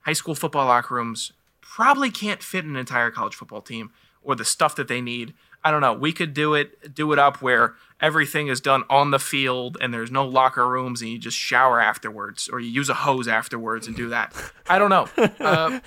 High 0.00 0.12
school 0.12 0.34
football 0.34 0.66
locker 0.66 0.94
rooms 0.94 1.32
probably 1.60 2.10
can't 2.10 2.42
fit 2.42 2.64
an 2.64 2.76
entire 2.76 3.10
college 3.10 3.34
football 3.34 3.62
team 3.62 3.90
or 4.22 4.34
the 4.34 4.44
stuff 4.44 4.76
that 4.76 4.88
they 4.88 5.00
need. 5.00 5.34
I 5.64 5.70
don't 5.70 5.80
know. 5.80 5.94
We 5.94 6.12
could 6.12 6.32
do 6.34 6.54
it 6.54 6.94
do 6.94 7.12
it 7.12 7.18
up 7.18 7.42
where 7.42 7.74
everything 8.00 8.48
is 8.48 8.60
done 8.60 8.84
on 8.90 9.10
the 9.10 9.18
field 9.18 9.76
and 9.80 9.92
there's 9.92 10.10
no 10.10 10.24
locker 10.26 10.68
rooms 10.68 11.00
and 11.02 11.10
you 11.10 11.18
just 11.18 11.36
shower 11.36 11.80
afterwards 11.80 12.48
or 12.48 12.60
you 12.60 12.68
use 12.68 12.88
a 12.88 12.94
hose 12.94 13.26
afterwards 13.26 13.86
and 13.86 13.96
do 13.96 14.08
that. 14.10 14.34
I 14.68 14.78
don't 14.78 14.90
know. 14.90 15.08
Uh, 15.40 15.80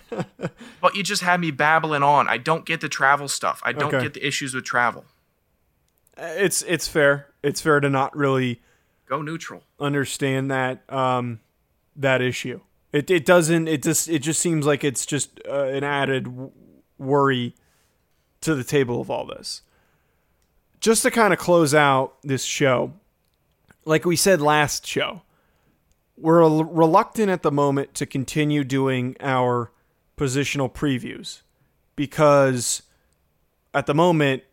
but 0.82 0.96
you 0.96 1.04
just 1.04 1.22
had 1.22 1.40
me 1.40 1.52
babbling 1.52 2.04
on. 2.04 2.28
I 2.28 2.38
don't 2.38 2.66
get 2.66 2.82
the 2.82 2.90
travel 2.90 3.28
stuff. 3.28 3.62
I 3.64 3.72
don't 3.74 3.94
Okay. 3.94 4.04
get 4.04 4.14
the 4.16 4.26
issues 4.26 4.54
with 4.54 4.64
travel. 4.66 5.06
It's 6.18 6.62
it's 6.64 6.88
fair. 6.88 7.28
It's 7.44 7.62
fair 7.62 7.80
to 7.80 7.90
not 7.90 8.16
really 8.16 8.62
Go 9.08 9.22
neutral. 9.22 9.64
understand 9.80 10.52
that 10.52 10.82
um, 10.92 11.40
that 11.96 12.22
issue. 12.22 12.60
It 12.92 13.10
it 13.10 13.26
doesn't. 13.26 13.68
It 13.68 13.84
just 13.84 14.10
it 14.10 14.20
just 14.20 14.40
seems 14.42 14.66
like 14.66 14.84
it's 14.84 15.06
just 15.06 15.40
uh, 15.48 15.64
an 15.66 15.84
added 15.84 16.26
w- 16.26 16.52
worry 16.98 17.56
to 18.42 18.56
the 18.56 18.64
table 18.64 19.02
of 19.02 19.10
all 19.10 19.26
this. 19.26 19.62
Just 20.80 21.04
to 21.04 21.12
kind 21.12 21.34
of 21.34 21.40
close 21.40 21.74
out 21.74 22.16
this 22.24 22.44
show, 22.44 22.94
like 23.86 24.06
we 24.06 24.16
said 24.16 24.42
last 24.42 24.86
show, 24.86 25.24
we're 26.18 26.42
reluctant 26.42 27.30
at 27.30 27.44
the 27.44 27.52
moment 27.52 27.94
to 27.96 28.06
continue 28.06 28.64
doing 28.64 29.16
our 29.20 29.72
positional 30.18 30.72
previews 30.72 31.42
because 31.96 32.84
at 33.74 33.86
the 33.86 33.94
moment 33.94 34.44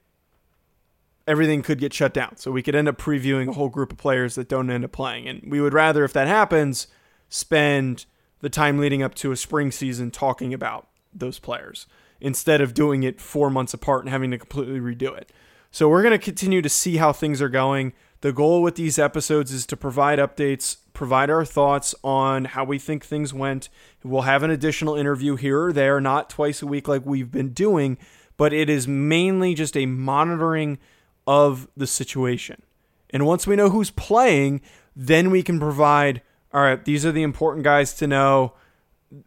everything 1.27 1.63
could 1.63 1.79
get 1.79 1.93
shut 1.93 2.15
down. 2.15 2.37
So 2.37 2.53
we 2.53 2.63
could 2.63 2.75
end 2.75 2.89
up 2.89 2.99
previewing 2.99 3.49
a 3.49 3.53
whole 3.53 3.69
group 3.69 3.93
of 3.93 3.99
players 3.99 4.37
that 4.37 4.49
don't 4.49 4.71
end 4.71 4.85
up 4.85 4.93
playing. 4.93 5.27
And 5.27 5.43
we 5.51 5.61
would 5.61 5.75
rather, 5.75 6.05
if 6.05 6.13
that 6.13 6.29
happens, 6.29 6.87
spend 7.29 8.07
the 8.41 8.49
time 8.49 8.79
leading 8.79 9.03
up 9.03 9.15
to 9.17 9.33
a 9.33 9.37
spring 9.37 9.73
season 9.73 10.11
talking 10.11 10.55
about 10.55 10.89
those 11.13 11.39
players 11.39 11.87
instead 12.21 12.61
of 12.61 12.75
doing 12.75 13.03
it 13.03 13.21
four 13.21 13.51
months 13.51 13.75
apart 13.75 14.05
and 14.05 14.11
having 14.11 14.31
to 14.31 14.39
completely 14.39 14.81
redo 14.81 15.17
it. 15.17 15.33
So 15.71 15.89
we're 15.89 16.03
going 16.03 16.13
to 16.13 16.19
continue 16.19 16.63
to 16.63 16.69
see 16.69 16.97
how 16.97 17.13
things 17.13 17.43
are 17.43 17.49
going. 17.49 17.93
The 18.23 18.33
goal 18.33 18.63
with 18.63 18.77
these 18.77 18.99
episodes 18.99 19.53
is 19.53 19.67
to 19.67 19.77
provide 19.77 20.19
updates, 20.19 20.79
provide 20.95 21.29
our 21.29 21.45
thoughts 21.45 21.95
on 22.03 22.47
how 22.47 22.65
we 22.65 22.79
think 22.79 23.05
things 23.05 23.35
went. 23.35 23.69
We'll 24.03 24.23
have 24.23 24.43
an 24.43 24.51
additional 24.51 24.95
interview 24.95 25.37
here 25.37 25.65
or 25.65 25.73
there, 25.73 26.01
not 26.01 26.31
twice 26.31 26.63
a 26.63 26.67
week 26.67 26.89
like 26.89 27.05
we've 27.05 27.31
been 27.31 27.51
doing, 27.51 27.99
but 28.37 28.53
it 28.53 28.71
is 28.71 28.89
mainly 28.89 29.55
just 29.55 29.77
a 29.77 29.87
monitoring 29.87 30.79
of 31.27 31.69
the 31.77 31.87
situation. 31.87 32.63
And 33.11 33.27
once 33.27 33.47
we 33.47 33.57
know 33.57 33.69
who's 33.69 33.91
playing, 33.91 34.63
then 34.95 35.31
we 35.31 35.43
can 35.43 35.61
provide, 35.61 36.23
all 36.55 36.63
right, 36.63 36.83
these 36.85 37.05
are 37.05 37.13
the 37.13 37.23
important 37.23 37.65
guys 37.65 37.93
to 37.95 38.07
know, 38.07 38.55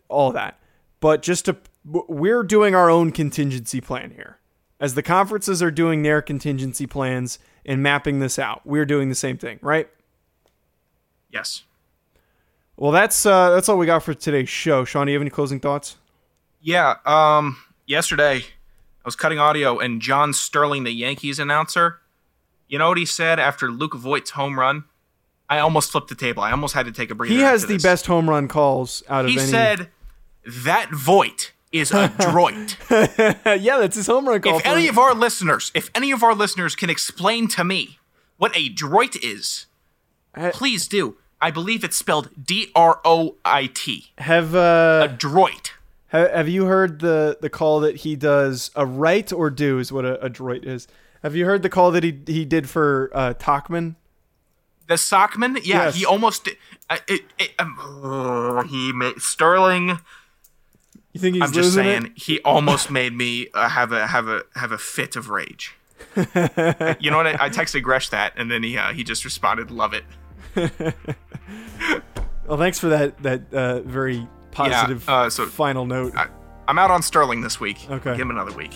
all 0.07 0.31
that. 0.31 0.59
But 0.99 1.21
just 1.21 1.45
to, 1.45 1.57
we're 1.85 2.43
doing 2.43 2.75
our 2.75 2.89
own 2.89 3.11
contingency 3.11 3.81
plan 3.81 4.11
here. 4.11 4.37
As 4.79 4.95
the 4.95 5.03
conferences 5.03 5.61
are 5.61 5.71
doing 5.71 6.03
their 6.03 6.21
contingency 6.21 6.87
plans 6.87 7.37
and 7.65 7.83
mapping 7.83 8.19
this 8.19 8.39
out, 8.39 8.61
we're 8.65 8.85
doing 8.85 9.09
the 9.09 9.15
same 9.15 9.37
thing, 9.37 9.59
right? 9.61 9.89
Yes. 11.31 11.63
Well, 12.77 12.91
that's 12.91 13.25
uh, 13.25 13.49
that's 13.51 13.67
all 13.67 13.77
we 13.77 13.85
got 13.85 14.03
for 14.03 14.13
today's 14.13 14.47
show. 14.47 14.85
Sean, 14.85 15.05
do 15.07 15.11
you 15.11 15.17
have 15.17 15.21
any 15.21 15.29
closing 15.29 15.59
thoughts? 15.59 15.97
Yeah. 16.61 16.95
Um. 17.05 17.57
Yesterday, 17.85 18.37
I 18.37 19.03
was 19.03 19.15
cutting 19.15 19.39
audio, 19.39 19.79
and 19.79 20.01
John 20.01 20.31
Sterling, 20.31 20.83
the 20.83 20.91
Yankees 20.91 21.39
announcer, 21.39 21.99
you 22.67 22.77
know 22.77 22.89
what 22.89 22.97
he 22.99 23.05
said 23.05 23.39
after 23.39 23.71
Luke 23.71 23.95
Voit's 23.95 24.29
home 24.31 24.59
run? 24.59 24.85
I 25.49 25.57
almost 25.59 25.91
flipped 25.91 26.07
the 26.09 26.15
table. 26.15 26.43
I 26.43 26.51
almost 26.51 26.75
had 26.75 26.85
to 26.85 26.91
take 26.91 27.09
a 27.09 27.15
breather. 27.15 27.33
He 27.33 27.41
has 27.41 27.63
the 27.65 27.73
this. 27.73 27.83
best 27.83 28.05
home 28.05 28.29
run 28.29 28.47
calls 28.47 29.01
out 29.09 29.25
of 29.25 29.31
He 29.31 29.39
any. 29.39 29.49
said 29.49 29.89
that 30.45 30.91
Voit 30.91 31.51
is 31.71 31.91
adroit. 31.91 32.77
yeah, 32.89 33.77
that's 33.77 33.95
his 33.95 34.07
home 34.07 34.27
run 34.27 34.41
call. 34.41 34.57
if 34.57 34.65
any 34.65 34.87
of 34.87 34.97
our 34.97 35.13
listeners, 35.13 35.71
if 35.75 35.89
any 35.93 36.11
of 36.11 36.23
our 36.23 36.33
listeners 36.33 36.75
can 36.75 36.89
explain 36.89 37.47
to 37.49 37.63
me 37.63 37.99
what 38.37 38.55
a 38.55 38.69
droid 38.69 39.17
is, 39.23 39.65
please 40.53 40.87
do. 40.87 41.17
I 41.41 41.51
believe 41.51 41.83
it's 41.83 41.95
spelled 41.97 42.29
D 42.45 42.69
R 42.75 42.99
O 43.05 43.35
I 43.45 43.67
T. 43.67 44.11
have 44.17 44.53
A 44.55 44.57
uh, 44.57 45.07
droid. 45.17 45.71
ha- 46.11 46.27
have 46.33 46.49
you 46.49 46.65
heard 46.65 46.99
the 46.99 47.37
the 47.39 47.49
call 47.49 47.79
that 47.81 47.97
he 47.97 48.15
does? 48.15 48.71
A 48.75 48.85
right 48.85 49.31
or 49.31 49.49
do 49.49 49.79
is 49.79 49.91
what 49.91 50.05
a, 50.05 50.19
a 50.25 50.29
droid 50.29 50.65
is. 50.65 50.87
Have 51.23 51.35
you 51.35 51.45
heard 51.45 51.61
the 51.63 51.69
call 51.69 51.91
that 51.91 52.03
he 52.03 52.19
he 52.27 52.43
did 52.45 52.69
for 52.69 53.09
uh, 53.13 53.33
Tauchman? 53.35 53.95
The 54.87 54.95
Sockman, 54.95 55.59
yeah, 55.63 55.85
Yes. 55.85 55.95
he 55.95 56.05
almost. 56.05 56.49
Uh, 56.89 56.97
it, 57.07 57.21
it, 57.37 57.51
um, 57.59 58.67
he 58.69 58.91
made 58.91 59.21
Sterling. 59.21 59.99
You 61.13 61.19
think 61.19 61.35
he's 61.35 61.43
I'm 61.43 61.51
just 61.51 61.73
saying, 61.73 62.05
it? 62.05 62.11
he 62.15 62.39
almost 62.41 62.91
made 62.91 63.13
me 63.13 63.47
uh, 63.53 63.67
have 63.69 63.91
a 63.91 64.05
have 64.07 64.27
a 64.27 64.43
have 64.55 64.71
a 64.71 64.77
fit 64.77 65.15
of 65.15 65.29
rage. 65.29 65.75
you 66.15 67.11
know 67.11 67.17
what? 67.17 67.27
I, 67.27 67.45
I 67.45 67.49
texted 67.49 67.81
Gresh 67.83 68.09
that, 68.09 68.33
and 68.35 68.49
then 68.51 68.63
he 68.63 68.77
uh, 68.77 68.93
he 68.93 69.03
just 69.03 69.25
responded, 69.25 69.71
"Love 69.71 69.93
it." 69.93 70.05
Well, 72.49 72.57
thanks 72.57 72.79
for 72.79 72.89
that 72.89 73.21
that 73.21 73.53
uh, 73.53 73.81
very 73.81 74.27
positive 74.49 75.07
uh, 75.07 75.29
so- 75.29 75.45
final 75.45 75.85
note. 75.85 76.15
I, 76.15 76.27
I'm 76.67 76.79
out 76.79 76.89
on 76.89 77.03
Sterling 77.03 77.41
this 77.41 77.59
week. 77.59 77.87
Okay. 77.89 78.11
give 78.13 78.21
him 78.21 78.31
another 78.31 78.51
week. 78.53 78.73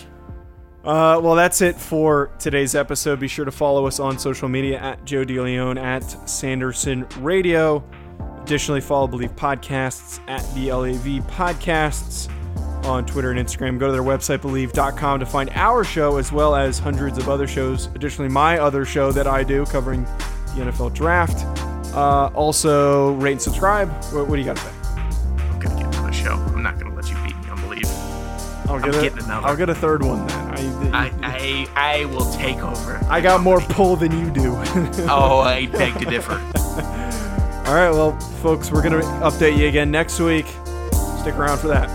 Uh, 0.84 1.18
well, 1.20 1.34
that's 1.34 1.60
it 1.60 1.74
for 1.76 2.30
today's 2.38 2.76
episode. 2.76 3.18
Be 3.18 3.26
sure 3.26 3.44
to 3.44 3.50
follow 3.50 3.86
us 3.86 3.98
on 3.98 4.16
social 4.16 4.48
media 4.48 4.78
at 4.78 5.04
Joe 5.04 5.24
DeLeon 5.24 5.80
at 5.80 6.02
Sanderson 6.28 7.04
Radio. 7.18 7.82
Additionally, 8.44 8.82
follow 8.82 9.06
Believe 9.06 9.34
Podcasts 9.36 10.20
at 10.28 10.42
BLAV 10.54 11.22
Podcasts 11.30 12.30
on 12.84 13.06
Twitter 13.06 13.30
and 13.30 13.40
Instagram. 13.40 13.78
Go 13.78 13.86
to 13.86 13.92
their 13.92 14.02
website, 14.02 14.42
believe.com, 14.42 15.20
to 15.20 15.24
find 15.24 15.48
our 15.54 15.82
show 15.82 16.18
as 16.18 16.30
well 16.30 16.54
as 16.54 16.78
hundreds 16.78 17.16
of 17.16 17.30
other 17.30 17.46
shows. 17.46 17.86
Additionally, 17.94 18.28
my 18.28 18.58
other 18.58 18.84
show 18.84 19.12
that 19.12 19.26
I 19.26 19.44
do 19.44 19.64
covering 19.64 20.04
the 20.04 20.60
NFL 20.66 20.92
draft. 20.92 21.46
Uh, 21.94 22.30
also, 22.34 23.12
rate 23.14 23.32
and 23.32 23.40
subscribe. 23.40 23.88
What, 24.12 24.28
what 24.28 24.36
do 24.36 24.42
you 24.42 24.44
got 24.44 24.56
to 24.56 24.62
say? 24.62 24.70
I'm 25.38 25.58
gonna 25.58 25.82
get 25.82 25.86
another 25.94 26.12
show. 26.12 26.32
I'm 26.34 26.62
not 26.62 26.78
gonna 26.78 26.94
let 26.94 27.08
you 27.08 27.16
beat 27.24 27.38
me 27.38 27.48
on 27.48 27.58
Believe. 27.62 27.86
I'll 28.68 28.78
get, 28.78 28.92
getting 28.92 29.20
a, 29.20 29.24
another. 29.24 29.46
I'll 29.46 29.56
get 29.56 29.70
a 29.70 29.74
third 29.74 30.02
one 30.02 30.26
then. 30.26 30.94
I, 30.94 31.06
I 31.06 31.10
I 31.22 31.66
I 31.76 32.04
will 32.06 32.30
take 32.34 32.58
over. 32.58 33.00
I 33.08 33.22
got 33.22 33.40
more 33.40 33.60
pull 33.60 33.96
than 33.96 34.12
you 34.18 34.30
do. 34.30 34.54
Oh, 35.08 35.40
I 35.40 35.64
beg 35.72 35.98
to 36.00 36.04
differ. 36.04 36.42
All 37.66 37.74
right, 37.74 37.90
well, 37.90 38.18
folks, 38.42 38.70
we're 38.70 38.82
going 38.82 39.00
to 39.00 39.06
update 39.22 39.56
you 39.56 39.66
again 39.68 39.90
next 39.90 40.20
week. 40.20 40.46
Stick 41.20 41.34
around 41.34 41.56
for 41.58 41.68
that. 41.68 41.88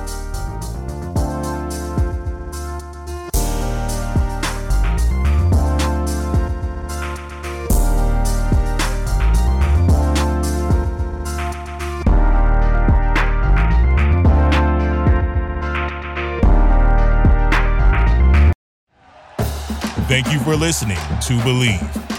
Thank 20.07 20.33
you 20.33 20.39
for 20.39 20.55
listening 20.55 20.97
to 21.27 21.43
Believe. 21.43 22.18